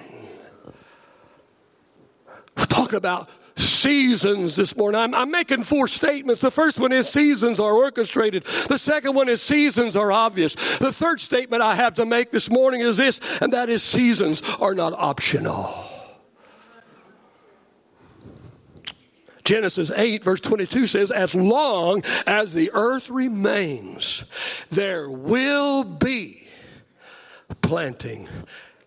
We're 2.57 2.65
talking 2.65 2.95
about 2.95 3.29
seasons 3.85 4.55
this 4.55 4.75
morning. 4.75 4.99
I'm, 4.99 5.13
I'm, 5.13 5.29
making 5.29 5.61
four 5.61 5.87
statements. 5.87 6.41
The 6.41 6.49
first 6.49 6.79
one 6.79 6.91
is 6.91 7.07
seasons 7.07 7.59
are 7.59 7.71
orchestrated. 7.71 8.43
The 8.43 8.79
second 8.79 9.13
one 9.13 9.29
is 9.29 9.43
seasons 9.43 9.95
are 9.95 10.11
obvious. 10.11 10.55
The 10.79 10.91
third 10.91 11.21
statement 11.21 11.61
I 11.61 11.75
have 11.75 11.93
to 11.95 12.05
make 12.05 12.31
this 12.31 12.49
morning 12.49 12.81
is 12.81 12.97
this, 12.97 13.21
and 13.41 13.53
that 13.53 13.69
is 13.69 13.83
seasons 13.83 14.41
are 14.59 14.73
not 14.73 14.93
optional. 14.93 15.71
Genesis 19.43 19.91
8, 19.91 20.23
verse 20.23 20.41
22 20.41 20.87
says, 20.87 21.11
As 21.11 21.35
long 21.35 22.01
as 22.25 22.55
the 22.55 22.71
earth 22.73 23.11
remains, 23.11 24.25
there 24.71 25.11
will 25.11 25.83
be 25.83 26.47
planting, 27.61 28.27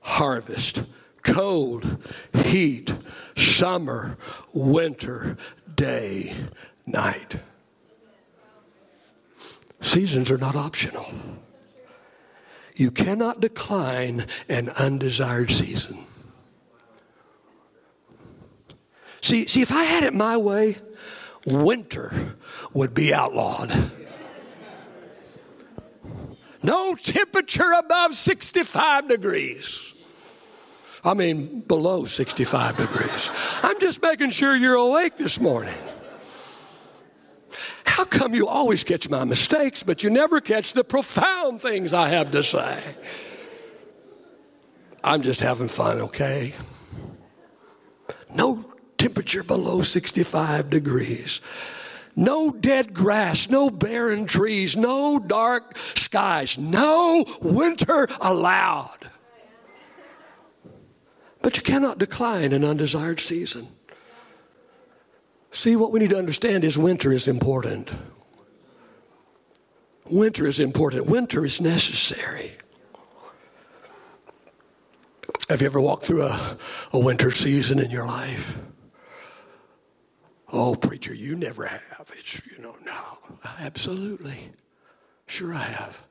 harvest, 0.00 0.82
cold, 1.32 1.98
heat, 2.32 2.94
summer, 3.36 4.16
winter, 4.52 5.36
day, 5.74 6.34
night. 6.86 7.36
Seasons 9.80 10.30
are 10.30 10.38
not 10.38 10.56
optional. 10.56 11.06
You 12.74 12.90
cannot 12.90 13.40
decline 13.40 14.26
an 14.48 14.70
undesired 14.70 15.50
season. 15.50 15.98
See, 19.20 19.46
see, 19.46 19.62
if 19.62 19.72
I 19.72 19.84
had 19.84 20.04
it 20.04 20.14
my 20.14 20.36
way, 20.36 20.76
winter 21.44 22.36
would 22.72 22.94
be 22.94 23.12
outlawed. 23.12 23.72
No 26.62 26.94
temperature 26.94 27.72
above 27.78 28.14
65 28.14 29.08
degrees. 29.08 29.94
I 31.04 31.14
mean, 31.14 31.60
below 31.60 32.04
65 32.04 32.76
degrees. 32.76 33.30
I'm 33.62 33.78
just 33.80 34.02
making 34.02 34.30
sure 34.30 34.56
you're 34.56 34.74
awake 34.74 35.16
this 35.16 35.40
morning. 35.40 35.74
How 37.84 38.04
come 38.04 38.34
you 38.34 38.48
always 38.48 38.84
catch 38.84 39.08
my 39.08 39.24
mistakes, 39.24 39.82
but 39.82 40.02
you 40.02 40.10
never 40.10 40.40
catch 40.40 40.72
the 40.72 40.84
profound 40.84 41.60
things 41.60 41.92
I 41.92 42.08
have 42.08 42.30
to 42.32 42.42
say? 42.42 42.82
I'm 45.02 45.22
just 45.22 45.40
having 45.40 45.68
fun, 45.68 46.00
okay? 46.02 46.54
No 48.34 48.64
temperature 48.98 49.42
below 49.42 49.82
65 49.82 50.70
degrees. 50.70 51.40
No 52.14 52.50
dead 52.50 52.92
grass, 52.92 53.48
no 53.48 53.70
barren 53.70 54.26
trees, 54.26 54.76
no 54.76 55.20
dark 55.20 55.76
skies, 55.76 56.58
no 56.58 57.24
winter 57.40 58.08
allowed. 58.20 59.10
But 61.40 61.56
you 61.56 61.62
cannot 61.62 61.98
decline 61.98 62.52
an 62.52 62.64
undesired 62.64 63.20
season. 63.20 63.68
See, 65.50 65.76
what 65.76 65.92
we 65.92 66.00
need 66.00 66.10
to 66.10 66.18
understand 66.18 66.64
is 66.64 66.76
winter 66.76 67.12
is 67.12 67.26
important. 67.28 67.90
Winter 70.10 70.46
is 70.46 70.60
important. 70.60 71.06
Winter 71.06 71.44
is 71.44 71.60
necessary. 71.60 72.52
Have 75.48 75.62
you 75.62 75.66
ever 75.66 75.80
walked 75.80 76.04
through 76.04 76.24
a, 76.24 76.58
a 76.92 76.98
winter 76.98 77.30
season 77.30 77.78
in 77.78 77.90
your 77.90 78.06
life? 78.06 78.58
Oh, 80.52 80.74
preacher, 80.74 81.14
you 81.14 81.34
never 81.34 81.66
have. 81.66 82.12
It's, 82.16 82.46
you 82.46 82.62
know, 82.62 82.76
no, 82.84 83.18
absolutely. 83.58 84.50
Sure, 85.26 85.54
I 85.54 85.58
have. 85.58 86.02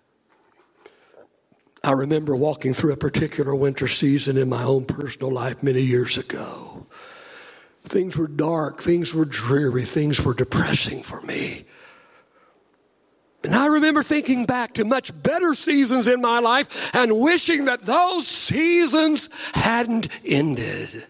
I 1.87 1.91
remember 1.91 2.35
walking 2.35 2.73
through 2.73 2.91
a 2.91 2.97
particular 2.97 3.55
winter 3.55 3.87
season 3.87 4.37
in 4.37 4.49
my 4.49 4.61
own 4.61 4.83
personal 4.83 5.31
life 5.31 5.63
many 5.63 5.79
years 5.79 6.17
ago. 6.17 6.85
Things 7.83 8.17
were 8.17 8.27
dark, 8.27 8.81
things 8.81 9.15
were 9.15 9.23
dreary, 9.23 9.83
things 9.83 10.25
were 10.25 10.33
depressing 10.33 11.01
for 11.01 11.21
me. 11.21 11.63
And 13.45 13.55
I 13.55 13.67
remember 13.67 14.03
thinking 14.03 14.45
back 14.45 14.73
to 14.73 14.83
much 14.83 15.13
better 15.23 15.55
seasons 15.55 16.09
in 16.09 16.19
my 16.19 16.39
life 16.39 16.93
and 16.93 17.21
wishing 17.21 17.63
that 17.65 17.83
those 17.83 18.27
seasons 18.27 19.29
hadn't 19.53 20.09
ended. 20.25 21.07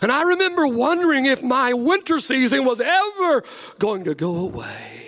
And 0.00 0.10
I 0.10 0.22
remember 0.22 0.66
wondering 0.66 1.26
if 1.26 1.42
my 1.42 1.74
winter 1.74 2.20
season 2.20 2.64
was 2.64 2.80
ever 2.80 3.44
going 3.78 4.04
to 4.04 4.14
go 4.14 4.34
away. 4.36 5.07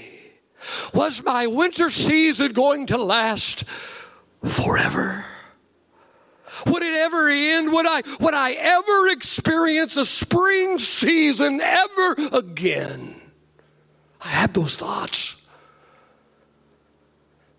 Was 0.94 1.22
my 1.24 1.46
winter 1.46 1.90
season 1.90 2.52
going 2.52 2.86
to 2.86 2.98
last 2.98 3.64
forever? 4.44 5.24
Would 6.66 6.82
it 6.82 6.94
ever 6.94 7.28
end? 7.28 7.72
Would 7.72 7.86
I, 7.86 8.02
would 8.20 8.34
I 8.34 8.52
ever 8.52 9.08
experience 9.08 9.96
a 9.96 10.04
spring 10.04 10.78
season 10.78 11.60
ever 11.60 12.16
again? 12.32 13.14
I 14.20 14.28
had 14.28 14.54
those 14.54 14.76
thoughts. 14.76 15.36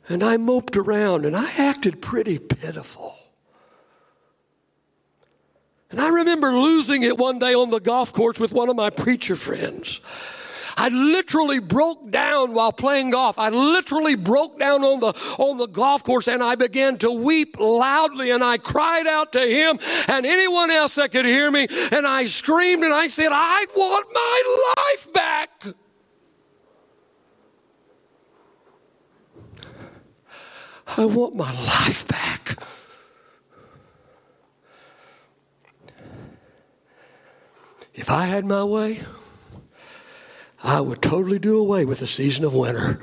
And 0.08 0.24
I 0.24 0.38
moped 0.38 0.78
around 0.78 1.26
and 1.26 1.36
I 1.36 1.50
acted 1.58 2.02
pretty 2.02 2.38
pitiful. 2.38 3.16
And 5.90 6.00
I 6.00 6.10
remember 6.10 6.52
losing 6.52 7.04
it 7.04 7.18
one 7.18 7.40
day 7.40 7.54
on 7.54 7.70
the 7.70 7.80
golf 7.80 8.14
course 8.14 8.40
with 8.40 8.54
one 8.54 8.70
of 8.70 8.76
my 8.76 8.90
preacher 8.90 9.36
friends. 9.36 10.00
I 10.78 10.90
literally 10.90 11.60
broke 11.60 12.10
down 12.10 12.54
while 12.54 12.72
playing 12.72 13.12
golf. 13.12 13.38
I 13.38 13.50
literally 13.50 14.16
broke 14.16 14.60
down 14.60 14.84
on 14.84 15.00
the, 15.00 15.14
on 15.40 15.58
the 15.58 15.68
golf 15.68 16.04
course 16.04 16.28
and 16.28 16.44
I 16.44 16.56
began 16.56 16.98
to 17.00 17.12
weep 17.12 17.58
loudly 17.60 18.32
and 18.32 18.44
I 18.44 18.58
cried 18.58 19.08
out 19.08 19.34
to 19.34 19.40
him 19.40 19.80
and 20.08 20.26
anyone 20.26 20.72
else 20.72 20.96
that 20.96 21.12
could 21.12 21.26
hear 21.26 21.50
me 21.50 21.68
and 21.92 22.08
I 22.08 22.26
screamed 22.26 22.84
and 22.84 22.94
I 22.94 23.08
said, 23.08 23.30
I 23.32 23.66
want 23.76 24.08
my 24.14 24.74
life 24.78 25.14
back. 25.14 25.64
I 30.98 31.06
want 31.06 31.36
my 31.36 31.52
life 31.54 32.08
back. 32.08 32.58
If 37.94 38.10
I 38.10 38.26
had 38.26 38.46
my 38.46 38.64
way, 38.64 39.00
I 40.64 40.82
would 40.82 41.02
totally 41.02 41.40
do 41.40 41.60
away 41.60 41.86
with 41.86 42.00
the 42.00 42.08
season 42.08 42.46
of 42.46 42.54
winter. 42.54 43.00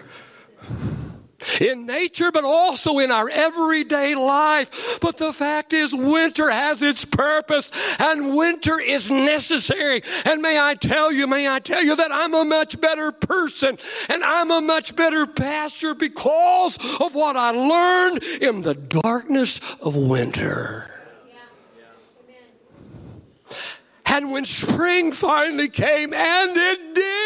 In 1.60 1.86
nature, 1.86 2.30
but 2.30 2.44
also 2.44 2.98
in 2.98 3.10
our 3.10 3.28
everyday 3.28 4.14
life. 4.14 5.00
But 5.00 5.16
the 5.16 5.32
fact 5.32 5.72
is, 5.72 5.94
winter 5.94 6.50
has 6.50 6.82
its 6.82 7.04
purpose 7.04 7.72
and 8.00 8.36
winter 8.36 8.78
is 8.80 9.10
necessary. 9.10 10.02
And 10.26 10.42
may 10.42 10.58
I 10.60 10.74
tell 10.74 11.12
you, 11.12 11.26
may 11.26 11.48
I 11.48 11.58
tell 11.58 11.82
you 11.82 11.96
that 11.96 12.12
I'm 12.12 12.34
a 12.34 12.44
much 12.44 12.80
better 12.80 13.12
person 13.12 13.76
and 14.08 14.22
I'm 14.22 14.50
a 14.50 14.60
much 14.60 14.94
better 14.94 15.26
pastor 15.26 15.94
because 15.94 16.76
of 17.00 17.14
what 17.14 17.36
I 17.36 17.50
learned 17.50 18.22
in 18.40 18.62
the 18.62 18.74
darkness 18.74 19.60
of 19.80 19.96
winter. 19.96 20.84
And 24.10 24.32
when 24.32 24.44
spring 24.44 25.12
finally 25.12 25.68
came, 25.68 26.14
and 26.14 26.56
it 26.56 26.94
did, 26.94 27.17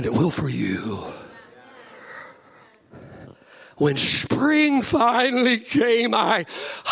and 0.00 0.06
it 0.06 0.14
will 0.14 0.30
for 0.30 0.48
you. 0.48 1.04
When 3.76 3.98
spring 3.98 4.80
finally 4.80 5.58
came, 5.58 6.14
I, 6.14 6.46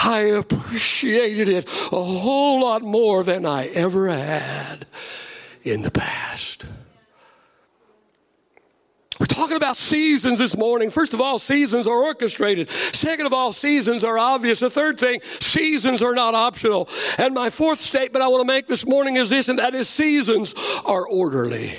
I 0.05 0.19
appreciated 0.19 1.49
it 1.49 1.69
a 1.91 2.03
whole 2.03 2.61
lot 2.61 2.83
more 2.83 3.25
than 3.25 3.47
I 3.47 3.69
ever 3.69 4.11
had 4.11 4.87
in 5.63 5.81
the 5.81 5.91
past. 5.91 6.67
We're 9.19 9.25
talking 9.25 9.57
about 9.57 9.79
seasons 9.79 10.39
this 10.39 10.55
morning. 10.55 10.91
First 10.91 11.15
of 11.15 11.23
all, 11.23 11.39
seasons 11.39 11.87
are 11.87 12.03
orchestrated. 12.05 12.69
Second 12.69 13.25
of 13.25 13.33
all, 13.33 13.55
seasons 13.55 14.05
are 14.05 14.19
obvious. 14.19 14.61
The 14.61 14.69
third 14.69 15.01
thing, 15.01 15.23
seasons 15.23 16.03
are 16.03 16.15
not 16.15 16.35
optional. 16.35 16.91
And 17.17 17.33
my 17.33 17.49
fourth 17.49 17.81
statement 17.81 18.23
I 18.23 18.29
want 18.29 18.43
to 18.43 18.47
make 18.47 18.67
this 18.67 18.87
morning 18.87 19.17
is 19.17 19.31
this, 19.31 19.49
and 19.49 19.59
that 19.59 19.75
is 19.75 19.89
seasons 19.89 20.55
are 20.85 21.07
orderly. 21.07 21.73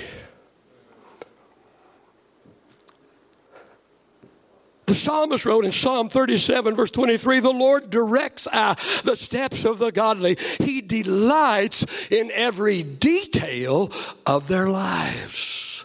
The 4.90 4.96
psalmist 4.96 5.46
wrote 5.46 5.64
in 5.64 5.70
Psalm 5.70 6.08
37, 6.08 6.74
verse 6.74 6.90
23, 6.90 7.38
the 7.38 7.50
Lord 7.50 7.90
directs 7.90 8.48
uh, 8.48 8.74
the 9.04 9.14
steps 9.14 9.64
of 9.64 9.78
the 9.78 9.92
godly. 9.92 10.36
He 10.58 10.80
delights 10.80 12.10
in 12.10 12.32
every 12.32 12.82
detail 12.82 13.92
of 14.26 14.48
their 14.48 14.68
lives. 14.68 15.84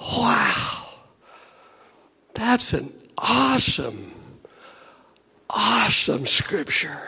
Wow. 0.00 0.88
That's 2.32 2.72
an 2.72 2.90
awesome, 3.18 4.12
awesome 5.50 6.24
scripture. 6.24 7.02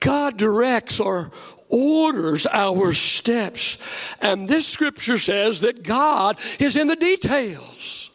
God 0.00 0.38
directs 0.38 0.98
or 0.98 1.30
orders 1.68 2.46
our 2.46 2.94
steps. 2.94 3.76
And 4.22 4.48
this 4.48 4.66
scripture 4.66 5.18
says 5.18 5.60
that 5.60 5.82
God 5.82 6.38
is 6.58 6.74
in 6.74 6.86
the 6.86 6.96
details. 6.96 8.12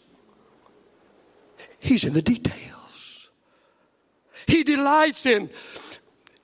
He's 1.79 2.03
in 2.03 2.13
the 2.13 2.21
details. 2.21 3.29
He 4.47 4.63
delights 4.63 5.25
in, 5.25 5.49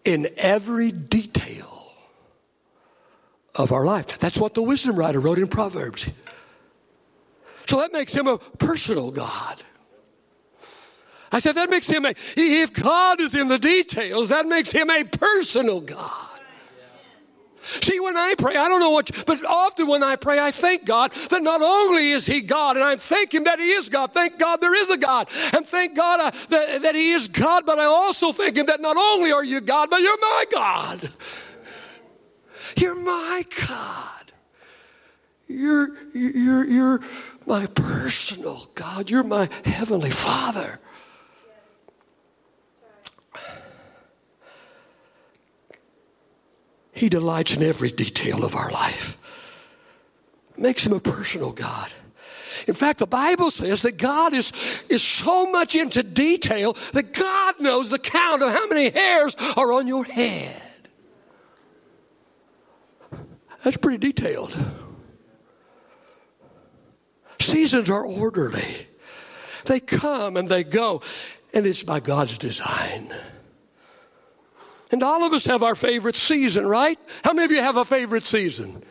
in 0.04 0.28
every 0.38 0.92
detail 0.92 1.92
of 3.56 3.72
our 3.72 3.86
life. 3.86 4.20
That's 4.20 4.38
what 4.38 4.54
the 4.54 4.62
wisdom 4.62 4.96
writer 4.96 5.20
wrote 5.20 5.40
in 5.40 5.48
Proverbs. 5.48 6.10
So 7.68 7.80
that 7.80 7.94
makes 7.94 8.14
him 8.14 8.28
a 8.28 8.38
personal 8.38 9.12
God. 9.12 9.64
I 11.32 11.40
said, 11.40 11.54
that 11.54 11.70
makes 11.70 11.90
him 11.90 12.06
a, 12.06 12.14
if 12.38 12.74
God 12.74 13.20
is 13.20 13.36
in 13.36 13.48
the 13.48 13.58
details, 13.58 14.30
that 14.30 14.46
makes 14.46 14.72
him 14.72 14.90
a 14.90 15.04
personal 15.04 15.82
God. 15.82 16.35
See, 17.66 18.00
when 18.00 18.16
I 18.16 18.36
pray, 18.38 18.56
I 18.56 18.68
don't 18.68 18.80
know 18.80 18.92
what, 18.92 19.10
but 19.26 19.44
often 19.44 19.88
when 19.88 20.04
I 20.04 20.16
pray, 20.16 20.40
I 20.40 20.52
thank 20.52 20.86
God 20.86 21.12
that 21.12 21.42
not 21.44 21.62
only 21.62 22.12
is 22.12 22.26
He 22.26 22.42
God, 22.42 22.76
and 22.76 22.86
I 22.86 22.96
thank 22.96 23.34
Him 23.34 23.46
that 23.46 23.60
He 23.60 23.72
is 23.72 23.90
God. 23.90 24.14
Thank 24.14 24.38
God 24.38 24.62
there 24.62 24.76
is 24.76 24.92
a 24.92 24.98
God. 24.98 25.30
And 25.54 25.68
thank 25.68 25.96
God 25.96 26.20
uh, 26.20 26.32
that, 26.50 26.82
that 26.84 26.96
He 26.96 27.12
is 27.12 27.28
God, 27.28 27.66
but 27.66 27.80
I 27.80 27.86
also 27.86 28.32
thank 28.32 28.56
Him 28.56 28.68
that 28.68 28.82
not 28.82 28.98
only 28.98 29.32
are 29.32 29.44
you 29.44 29.62
God, 29.62 29.90
but 29.90 30.00
you're 30.02 30.20
my 30.20 30.44
God. 30.52 31.10
You're 32.78 33.00
my 33.00 33.44
God. 33.68 34.32
You're, 35.48 35.90
you're, 36.14 36.66
you're, 36.66 37.00
my 37.46 37.68
personal 37.68 38.68
God. 38.76 39.10
You're 39.10 39.24
my 39.24 39.50
heavenly 39.64 40.10
Father. 40.10 40.80
He 46.96 47.10
delights 47.10 47.56
in 47.56 47.62
every 47.62 47.92
detail 47.92 48.44
of 48.46 48.56
our 48.56 48.72
life. 48.72 49.18
Makes 50.58 50.86
him 50.86 50.94
a 50.94 51.02
personal 51.02 51.52
God. 51.52 51.92
In 52.70 52.74
fact, 52.74 53.00
the 53.00 53.06
Bible 53.06 53.52
says 53.52 53.82
that 53.82 53.98
God 53.98 54.34
is, 54.34 54.54
is 54.90 55.04
so 55.04 55.52
much 55.52 55.76
into 55.76 56.02
detail 56.02 56.72
that 56.94 57.12
God 57.12 57.56
knows 57.60 57.90
the 57.90 58.00
count 58.00 58.42
of 58.42 58.54
how 58.54 58.68
many 58.68 58.90
hairs 58.90 59.36
are 59.58 59.74
on 59.74 59.88
your 59.88 60.06
head. 60.06 60.62
That's 63.64 63.76
pretty 63.76 63.98
detailed. 63.98 64.58
Seasons 67.42 67.90
are 67.90 68.06
orderly. 68.06 68.88
They 69.66 69.82
come 69.82 70.38
and 70.38 70.48
they 70.48 70.64
go, 70.64 71.02
and 71.54 71.66
it's 71.66 71.84
by 71.84 72.00
God's 72.00 72.38
design. 72.38 73.14
And 74.96 75.04
all 75.04 75.26
of 75.26 75.34
us 75.34 75.44
have 75.48 75.62
our 75.62 75.76
favorite 75.76 76.16
season, 76.16 76.66
right? 76.66 76.98
How 77.26 77.34
many 77.34 77.44
of 77.44 77.52
you 77.52 77.60
have 77.60 77.76
a 77.76 77.84
favorite 77.84 78.24
season? 78.24 78.82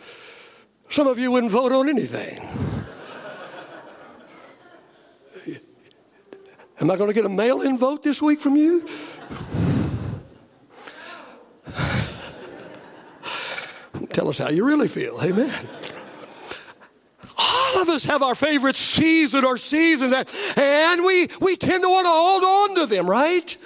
Some 0.91 1.07
of 1.07 1.19
you 1.19 1.31
wouldn't 1.31 1.51
vote 1.51 1.73
on 1.73 1.89
anything. 1.89 2.47
Am 6.79 6.91
I 6.91 6.97
going 6.97 7.09
to 7.09 7.15
get 7.15 7.25
a 7.25 7.31
mail 7.31 7.63
in 7.63 7.79
vote 7.79 8.03
this 8.03 8.21
week 8.21 8.43
from 8.43 8.55
you? 8.55 8.87
Tell 14.13 14.29
us 14.29 14.37
how 14.37 14.51
you 14.51 14.67
really 14.67 14.89
feel. 14.89 15.19
Amen. 15.23 15.69
All 17.39 17.81
of 17.81 17.89
us 17.89 18.05
have 18.05 18.23
our 18.23 18.35
favorite 18.35 18.77
season 18.77 19.43
or 19.47 19.57
seasons, 19.57 20.13
and 20.59 21.03
we, 21.03 21.29
we 21.41 21.57
tend 21.57 21.83
to 21.83 21.89
want 21.89 22.05
to 22.05 22.11
hold 22.11 22.45
on 22.45 22.77
to 22.81 22.95
them, 22.95 23.09
right? 23.09 23.57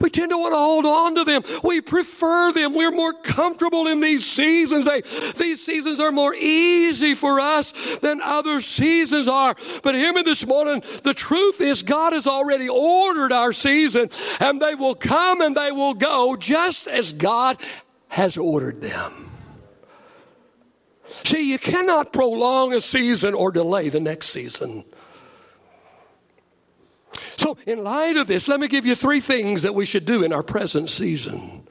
We 0.00 0.10
tend 0.10 0.30
to 0.30 0.38
want 0.38 0.52
to 0.52 0.58
hold 0.58 0.86
on 0.86 1.14
to 1.16 1.24
them. 1.24 1.42
We 1.64 1.80
prefer 1.80 2.52
them. 2.52 2.74
We're 2.74 2.92
more 2.92 3.12
comfortable 3.12 3.86
in 3.86 4.00
these 4.00 4.24
seasons. 4.24 4.84
They, 4.84 5.00
these 5.00 5.64
seasons 5.64 5.98
are 6.00 6.12
more 6.12 6.34
easy 6.34 7.14
for 7.14 7.40
us 7.40 7.98
than 7.98 8.20
other 8.20 8.60
seasons 8.60 9.28
are. 9.28 9.54
But 9.82 9.94
hear 9.94 10.12
me 10.12 10.22
this 10.22 10.46
morning. 10.46 10.82
The 11.02 11.14
truth 11.14 11.60
is 11.60 11.82
God 11.82 12.12
has 12.12 12.26
already 12.26 12.68
ordered 12.68 13.32
our 13.32 13.52
season 13.52 14.10
and 14.40 14.60
they 14.60 14.74
will 14.74 14.94
come 14.94 15.40
and 15.40 15.56
they 15.56 15.72
will 15.72 15.94
go 15.94 16.36
just 16.36 16.86
as 16.86 17.12
God 17.12 17.60
has 18.08 18.36
ordered 18.36 18.80
them. 18.80 19.28
See, 21.24 21.50
you 21.50 21.58
cannot 21.58 22.12
prolong 22.12 22.72
a 22.72 22.80
season 22.80 23.34
or 23.34 23.50
delay 23.50 23.88
the 23.88 24.00
next 24.00 24.28
season. 24.28 24.84
So, 27.48 27.56
in 27.66 27.82
light 27.82 28.18
of 28.18 28.26
this, 28.26 28.46
let 28.46 28.60
me 28.60 28.68
give 28.68 28.84
you 28.84 28.94
three 28.94 29.20
things 29.20 29.62
that 29.62 29.74
we 29.74 29.86
should 29.86 30.04
do 30.04 30.22
in 30.22 30.34
our 30.34 30.42
present 30.42 30.90
season. 30.90 31.66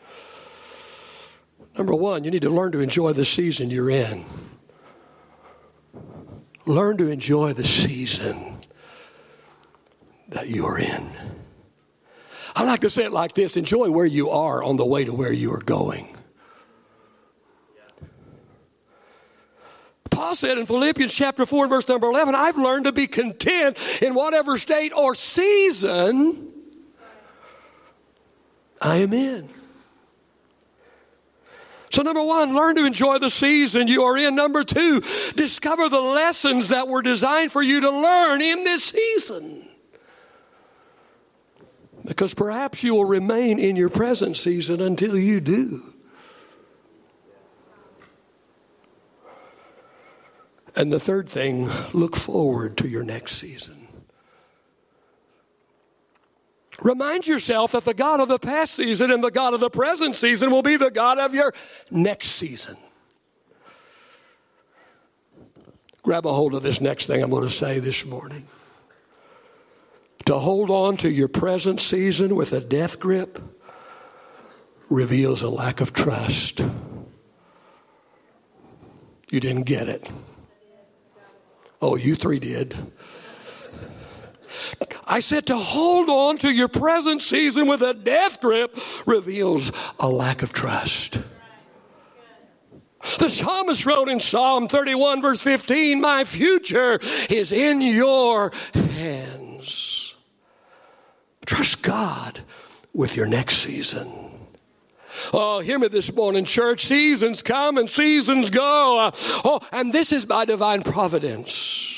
Number 1.78 1.94
one, 1.94 2.24
you 2.24 2.32
need 2.32 2.42
to 2.42 2.50
learn 2.50 2.72
to 2.72 2.80
enjoy 2.80 3.14
the 3.14 3.26
season 3.26 3.70
you're 3.70 3.92
in. 3.92 4.26
Learn 6.66 6.98
to 6.98 7.10
enjoy 7.10 7.54
the 7.54 7.64
season 7.64 8.58
that 10.30 10.48
you 10.48 10.66
are 10.66 10.80
in. 10.80 11.12
I 12.56 12.64
like 12.64 12.80
to 12.80 12.90
say 12.90 13.06
it 13.06 13.12
like 13.12 13.34
this 13.34 13.56
enjoy 13.56 13.92
where 13.92 14.08
you 14.08 14.32
are 14.32 14.64
on 14.64 14.78
the 14.78 14.86
way 14.86 15.06
to 15.06 15.14
where 15.14 15.32
you 15.32 15.54
are 15.54 15.62
going. 15.64 16.17
Paul 20.28 20.36
said 20.36 20.58
in 20.58 20.66
Philippians 20.66 21.14
chapter 21.16 21.46
4 21.46 21.70
verse 21.70 21.88
number 21.88 22.06
11, 22.06 22.36
I've 22.36 22.58
learned 22.58 22.84
to 22.84 22.92
be 22.92 23.08
content 23.08 23.78
in 24.02 24.14
whatever 24.14 24.58
state 24.58 24.92
or 24.92 25.16
season 25.16 26.52
I 28.82 28.98
am 28.98 29.14
in. 29.14 29.48
So, 31.92 32.02
number 32.02 32.22
one, 32.22 32.54
learn 32.54 32.76
to 32.76 32.86
enjoy 32.86 33.20
the 33.20 33.30
season 33.30 33.88
you 33.88 34.04
are 34.04 34.18
in. 34.18 34.36
Number 34.36 34.66
two, 34.66 35.00
discover 35.38 35.88
the 35.88 36.02
lessons 36.02 36.68
that 36.68 36.90
were 36.90 37.02
designed 37.02 37.54
for 37.54 37.62
you 37.62 37.80
to 37.80 37.90
learn 37.90 38.42
in 38.42 38.66
this 38.66 38.84
season. 38.84 39.66
Because 42.04 42.34
perhaps 42.34 42.84
you 42.84 42.96
will 42.96 43.06
remain 43.06 43.60
in 43.60 43.78
your 43.78 43.90
present 43.90 44.36
season 44.36 44.82
until 44.82 45.18
you 45.18 45.40
do. 45.40 45.80
And 50.78 50.94
the 50.94 51.00
third 51.00 51.28
thing, 51.28 51.68
look 51.92 52.16
forward 52.16 52.78
to 52.78 52.88
your 52.88 53.04
next 53.04 53.34
season. 53.38 53.88
Remind 56.80 57.26
yourself 57.26 57.72
that 57.72 57.84
the 57.84 57.96
God 57.96 58.20
of 58.20 58.28
the 58.28 58.38
past 58.38 58.76
season 58.76 59.10
and 59.10 59.24
the 59.24 59.32
God 59.32 59.56
of 59.56 59.60
the 59.60 59.72
present 59.72 60.16
season 60.16 60.52
will 60.52 60.62
be 60.62 60.78
the 60.78 60.92
God 60.92 61.18
of 61.18 61.34
your 61.34 61.52
next 61.90 62.28
season. 62.28 62.78
Grab 66.04 66.28
a 66.28 66.32
hold 66.32 66.54
of 66.54 66.62
this 66.62 66.80
next 66.80 67.08
thing 67.08 67.24
I'm 67.24 67.32
going 67.32 67.42
to 67.42 67.50
say 67.50 67.80
this 67.80 68.06
morning. 68.06 68.46
To 70.28 70.38
hold 70.38 70.70
on 70.70 70.96
to 70.98 71.10
your 71.10 71.28
present 71.28 71.82
season 71.82 72.36
with 72.36 72.54
a 72.54 72.60
death 72.60 73.00
grip 73.00 73.42
reveals 74.90 75.42
a 75.42 75.50
lack 75.50 75.82
of 75.82 75.92
trust. 75.92 76.62
You 79.32 79.40
didn't 79.40 79.64
get 79.64 79.90
it. 79.90 80.08
Oh, 81.82 81.96
you 81.96 82.16
three 82.16 82.40
did. 82.40 82.76
I 85.06 85.20
said 85.20 85.48
to 85.48 85.56
hold 85.56 86.10
on 86.10 86.38
to 86.40 86.50
your 86.50 86.68
present 86.68 87.22
season 87.22 87.68
with 87.68 87.82
a 87.82 87.94
death 87.94 88.42
grip 88.42 88.78
reveals 89.06 89.72
a 90.00 90.08
lack 90.08 90.42
of 90.42 90.52
trust. 90.52 91.20
The 93.20 93.30
psalmist 93.30 93.86
wrote 93.86 94.10
in 94.10 94.20
Psalm 94.20 94.68
31, 94.68 95.22
verse 95.22 95.42
15, 95.42 96.02
My 96.02 96.24
future 96.26 97.00
is 97.30 97.52
in 97.52 97.82
your 97.82 98.52
hands. 98.74 100.16
Trust 101.46 101.82
God 101.84 102.42
with 102.94 103.16
your 103.16 103.28
next 103.28 103.58
season. 103.58 104.37
Oh, 105.34 105.60
hear 105.60 105.80
me 105.80 105.88
this 105.88 106.14
morning, 106.14 106.46
church. 106.46 106.86
Seasons 106.86 107.42
come 107.42 107.78
and 107.78 107.90
seasons 107.90 108.50
go. 108.50 109.12
Oh, 109.44 109.60
and 109.72 109.92
this 109.92 110.12
is 110.12 110.26
by 110.26 110.46
divine 110.46 110.82
providence. 110.82 111.96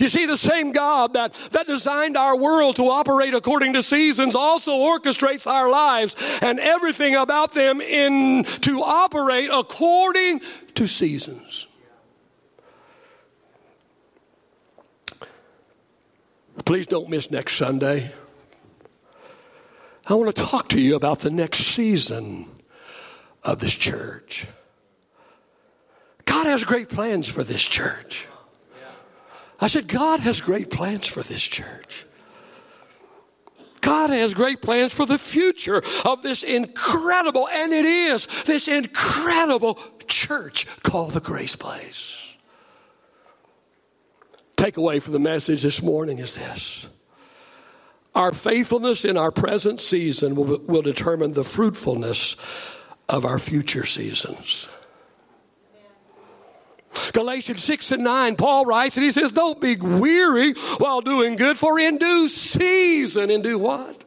You 0.00 0.08
see, 0.08 0.26
the 0.26 0.36
same 0.36 0.72
God 0.72 1.14
that, 1.14 1.34
that 1.52 1.66
designed 1.66 2.16
our 2.16 2.36
world 2.36 2.76
to 2.76 2.82
operate 2.84 3.32
according 3.32 3.74
to 3.74 3.82
seasons 3.82 4.34
also 4.34 4.72
orchestrates 4.72 5.46
our 5.46 5.70
lives 5.70 6.16
and 6.42 6.58
everything 6.58 7.14
about 7.14 7.54
them 7.54 7.80
in 7.80 8.44
to 8.44 8.80
operate 8.80 9.50
according 9.52 10.40
to 10.74 10.88
seasons. 10.88 11.68
Please 16.64 16.86
don't 16.86 17.08
miss 17.08 17.30
next 17.30 17.54
Sunday. 17.54 18.10
I 20.08 20.14
want 20.14 20.34
to 20.34 20.42
talk 20.42 20.68
to 20.70 20.80
you 20.80 20.96
about 20.96 21.20
the 21.20 21.30
next 21.30 21.58
season 21.58 22.46
of 23.44 23.58
this 23.58 23.74
church. 23.76 24.46
God 26.24 26.46
has 26.46 26.64
great 26.64 26.88
plans 26.88 27.28
for 27.28 27.44
this 27.44 27.62
church. 27.62 28.26
I 29.60 29.66
said, 29.66 29.86
God 29.86 30.20
has 30.20 30.40
great 30.40 30.70
plans 30.70 31.06
for 31.06 31.22
this 31.22 31.42
church. 31.42 32.06
God 33.82 34.10
has 34.10 34.32
great 34.32 34.62
plans 34.62 34.94
for 34.94 35.04
the 35.04 35.18
future 35.18 35.82
of 36.04 36.22
this 36.22 36.42
incredible, 36.42 37.46
and 37.48 37.72
it 37.72 37.84
is 37.84 38.26
this 38.44 38.68
incredible 38.68 39.78
church 40.06 40.66
called 40.82 41.12
the 41.12 41.20
Grace 41.20 41.56
Place. 41.56 42.36
Takeaway 44.56 45.02
from 45.02 45.12
the 45.12 45.18
message 45.18 45.62
this 45.62 45.82
morning 45.82 46.18
is 46.18 46.34
this 46.34 46.88
our 48.18 48.32
faithfulness 48.32 49.04
in 49.04 49.16
our 49.16 49.30
present 49.30 49.80
season 49.80 50.34
will, 50.34 50.58
will 50.66 50.82
determine 50.82 51.32
the 51.32 51.44
fruitfulness 51.44 52.34
of 53.08 53.24
our 53.24 53.38
future 53.38 53.86
seasons. 53.86 54.68
Galatians 57.12 57.62
6 57.62 57.92
and 57.92 58.04
9, 58.04 58.34
Paul 58.34 58.66
writes 58.66 58.96
and 58.96 59.04
he 59.04 59.12
says, 59.12 59.30
Don't 59.30 59.60
be 59.60 59.76
weary 59.76 60.52
while 60.78 61.00
doing 61.00 61.36
good, 61.36 61.56
for 61.56 61.78
in 61.78 61.96
due 61.96 62.28
season, 62.28 63.30
in 63.30 63.40
due 63.40 63.58
what? 63.58 64.04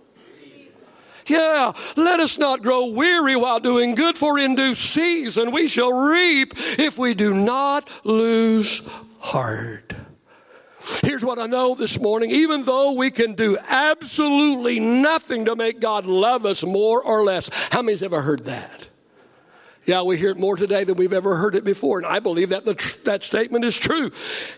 Yeah, 1.27 1.71
let 1.95 2.19
us 2.19 2.37
not 2.37 2.61
grow 2.61 2.87
weary 2.87 3.37
while 3.37 3.61
doing 3.61 3.95
good, 3.95 4.17
for 4.17 4.37
in 4.37 4.55
due 4.55 4.75
season 4.75 5.51
we 5.51 5.67
shall 5.67 5.93
reap 5.93 6.53
if 6.57 6.97
we 6.97 7.13
do 7.13 7.33
not 7.33 7.89
lose 8.03 8.81
heart. 9.19 9.93
Here's 11.03 11.23
what 11.23 11.39
I 11.39 11.47
know 11.47 11.75
this 11.75 11.99
morning. 11.99 12.31
Even 12.31 12.63
though 12.63 12.93
we 12.93 13.11
can 13.11 13.33
do 13.33 13.57
absolutely 13.67 14.79
nothing 14.79 15.45
to 15.45 15.55
make 15.55 15.79
God 15.79 16.05
love 16.05 16.45
us 16.45 16.63
more 16.63 17.03
or 17.03 17.23
less. 17.23 17.49
How 17.71 17.81
many's 17.81 18.03
ever 18.03 18.21
heard 18.21 18.45
that? 18.45 18.89
Yeah, 19.85 20.03
we 20.03 20.15
hear 20.15 20.29
it 20.29 20.37
more 20.37 20.55
today 20.55 20.83
than 20.83 20.95
we've 20.95 21.11
ever 21.11 21.35
heard 21.35 21.55
it 21.55 21.63
before. 21.63 21.97
And 21.97 22.05
I 22.05 22.19
believe 22.19 22.49
that 22.49 22.65
the, 22.65 22.73
that 23.05 23.23
statement 23.23 23.65
is 23.65 23.75
true. 23.77 24.11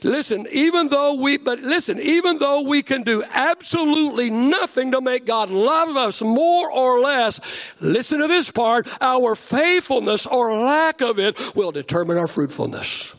Listen, 0.03 0.45
even 0.51 0.89
though 0.89 1.15
we, 1.15 1.37
but 1.37 1.61
listen, 1.61 1.97
even 1.99 2.39
though 2.39 2.63
we 2.63 2.83
can 2.83 3.03
do 3.03 3.23
absolutely 3.31 4.29
nothing 4.29 4.91
to 4.91 4.99
make 4.99 5.25
God 5.25 5.49
love 5.49 5.95
us 5.95 6.21
more 6.21 6.69
or 6.69 6.99
less, 6.99 7.73
listen 7.79 8.19
to 8.19 8.27
this 8.27 8.51
part, 8.51 8.87
our 8.99 9.35
faithfulness 9.35 10.27
or 10.27 10.53
lack 10.65 11.01
of 11.01 11.19
it 11.19 11.39
will 11.55 11.71
determine 11.71 12.17
our 12.17 12.27
fruitfulness. 12.27 13.15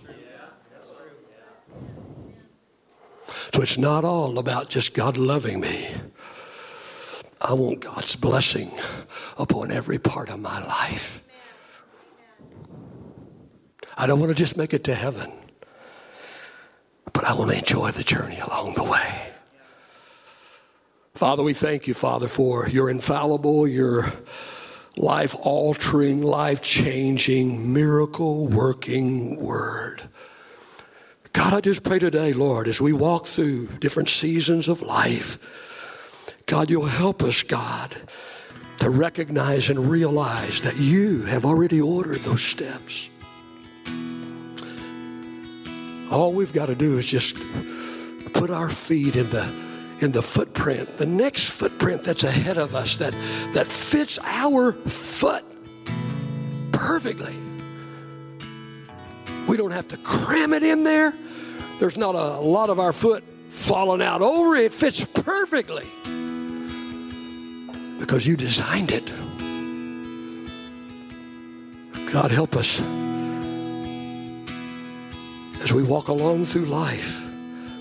So 3.54 3.62
it's 3.62 3.78
not 3.78 4.04
all 4.04 4.40
about 4.40 4.68
just 4.68 4.94
God 4.94 5.16
loving 5.16 5.60
me. 5.60 5.86
I 7.40 7.52
want 7.52 7.78
God's 7.78 8.16
blessing 8.16 8.68
upon 9.38 9.70
every 9.70 10.00
part 10.00 10.28
of 10.28 10.40
my 10.40 10.58
life. 10.66 11.22
I 13.96 14.08
don't 14.08 14.18
want 14.18 14.30
to 14.30 14.34
just 14.36 14.56
make 14.56 14.74
it 14.74 14.82
to 14.84 14.94
heaven, 14.96 15.30
but 17.12 17.24
I 17.24 17.34
want 17.34 17.52
to 17.52 17.58
enjoy 17.58 17.92
the 17.92 18.02
journey 18.02 18.40
along 18.40 18.74
the 18.74 18.82
way. 18.82 19.32
Father, 21.14 21.44
we 21.44 21.52
thank 21.52 21.86
you, 21.86 21.94
Father, 21.94 22.26
for 22.26 22.68
your 22.68 22.90
infallible, 22.90 23.68
your 23.68 24.12
life 24.96 25.36
altering, 25.40 26.22
life 26.22 26.60
changing, 26.60 27.72
miracle 27.72 28.48
working 28.48 29.36
word. 29.36 30.02
God, 31.34 31.52
I 31.52 31.60
just 31.60 31.82
pray 31.82 31.98
today, 31.98 32.32
Lord, 32.32 32.68
as 32.68 32.80
we 32.80 32.92
walk 32.92 33.26
through 33.26 33.66
different 33.80 34.08
seasons 34.08 34.68
of 34.68 34.82
life, 34.82 35.36
God, 36.46 36.70
you'll 36.70 36.86
help 36.86 37.24
us, 37.24 37.42
God, 37.42 37.92
to 38.78 38.88
recognize 38.88 39.68
and 39.68 39.90
realize 39.90 40.60
that 40.60 40.76
you 40.78 41.24
have 41.24 41.44
already 41.44 41.80
ordered 41.80 42.18
those 42.18 42.40
steps. 42.40 43.08
All 46.12 46.32
we've 46.32 46.52
got 46.52 46.66
to 46.66 46.76
do 46.76 46.98
is 46.98 47.06
just 47.08 47.36
put 48.32 48.50
our 48.50 48.70
feet 48.70 49.16
in 49.16 49.28
the 49.30 49.64
in 50.00 50.12
the 50.12 50.22
footprint, 50.22 50.98
the 50.98 51.06
next 51.06 51.58
footprint 51.58 52.04
that's 52.04 52.22
ahead 52.22 52.58
of 52.58 52.76
us 52.76 52.98
that 52.98 53.12
that 53.54 53.66
fits 53.66 54.20
our 54.22 54.72
foot 54.72 55.44
perfectly. 56.70 57.34
We 59.48 59.56
don't 59.56 59.72
have 59.72 59.88
to 59.88 59.96
cram 59.96 60.52
it 60.52 60.62
in 60.62 60.84
there. 60.84 61.12
There's 61.78 61.98
not 61.98 62.14
a 62.14 62.40
lot 62.40 62.70
of 62.70 62.78
our 62.78 62.92
foot 62.92 63.24
falling 63.50 64.02
out 64.02 64.22
over. 64.22 64.56
It 64.56 64.72
fits 64.72 65.04
perfectly 65.04 65.84
because 67.98 68.26
you 68.26 68.36
designed 68.36 68.90
it. 68.90 69.06
God, 72.12 72.30
help 72.30 72.54
us 72.56 72.80
as 75.64 75.72
we 75.72 75.82
walk 75.82 76.08
along 76.08 76.44
through 76.44 76.66
life, 76.66 77.22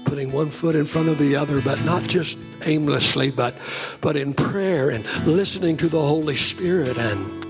putting 0.05 0.31
one 0.31 0.49
foot 0.49 0.75
in 0.75 0.85
front 0.85 1.09
of 1.09 1.19
the 1.19 1.35
other, 1.35 1.61
but 1.61 1.83
not 1.83 2.01
just 2.03 2.37
aimlessly, 2.63 3.29
but, 3.29 3.53
but 4.01 4.15
in 4.15 4.33
prayer 4.33 4.89
and 4.89 5.05
listening 5.25 5.77
to 5.77 5.87
the 5.87 6.01
Holy 6.01 6.35
Spirit 6.35 6.97
and 6.97 7.41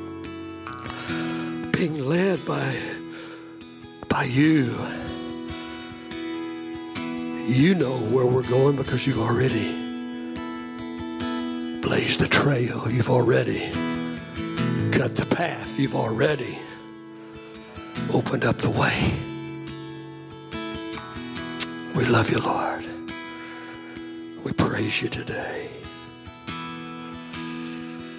being 1.72 2.06
led 2.06 2.44
by, 2.46 2.76
by 4.10 4.24
you. 4.24 4.76
You 7.46 7.76
know 7.76 7.98
where 7.98 8.26
we're 8.26 8.48
going 8.48 8.78
because 8.78 9.06
you've 9.06 9.20
already 9.20 9.70
blazed 11.82 12.22
the 12.22 12.30
trail. 12.30 12.90
You've 12.90 13.10
already 13.10 13.70
cut 14.92 15.16
the 15.18 15.28
path. 15.30 15.78
You've 15.78 15.96
already 15.96 16.58
opened 18.14 18.46
up 18.46 18.58
the 18.60 18.72
way. 18.72 19.12
We 21.94 22.06
love 22.06 22.30
you, 22.30 22.40
Lord. 22.40 22.86
We 24.46 24.54
praise 24.54 25.02
you 25.02 25.10
today. 25.10 25.73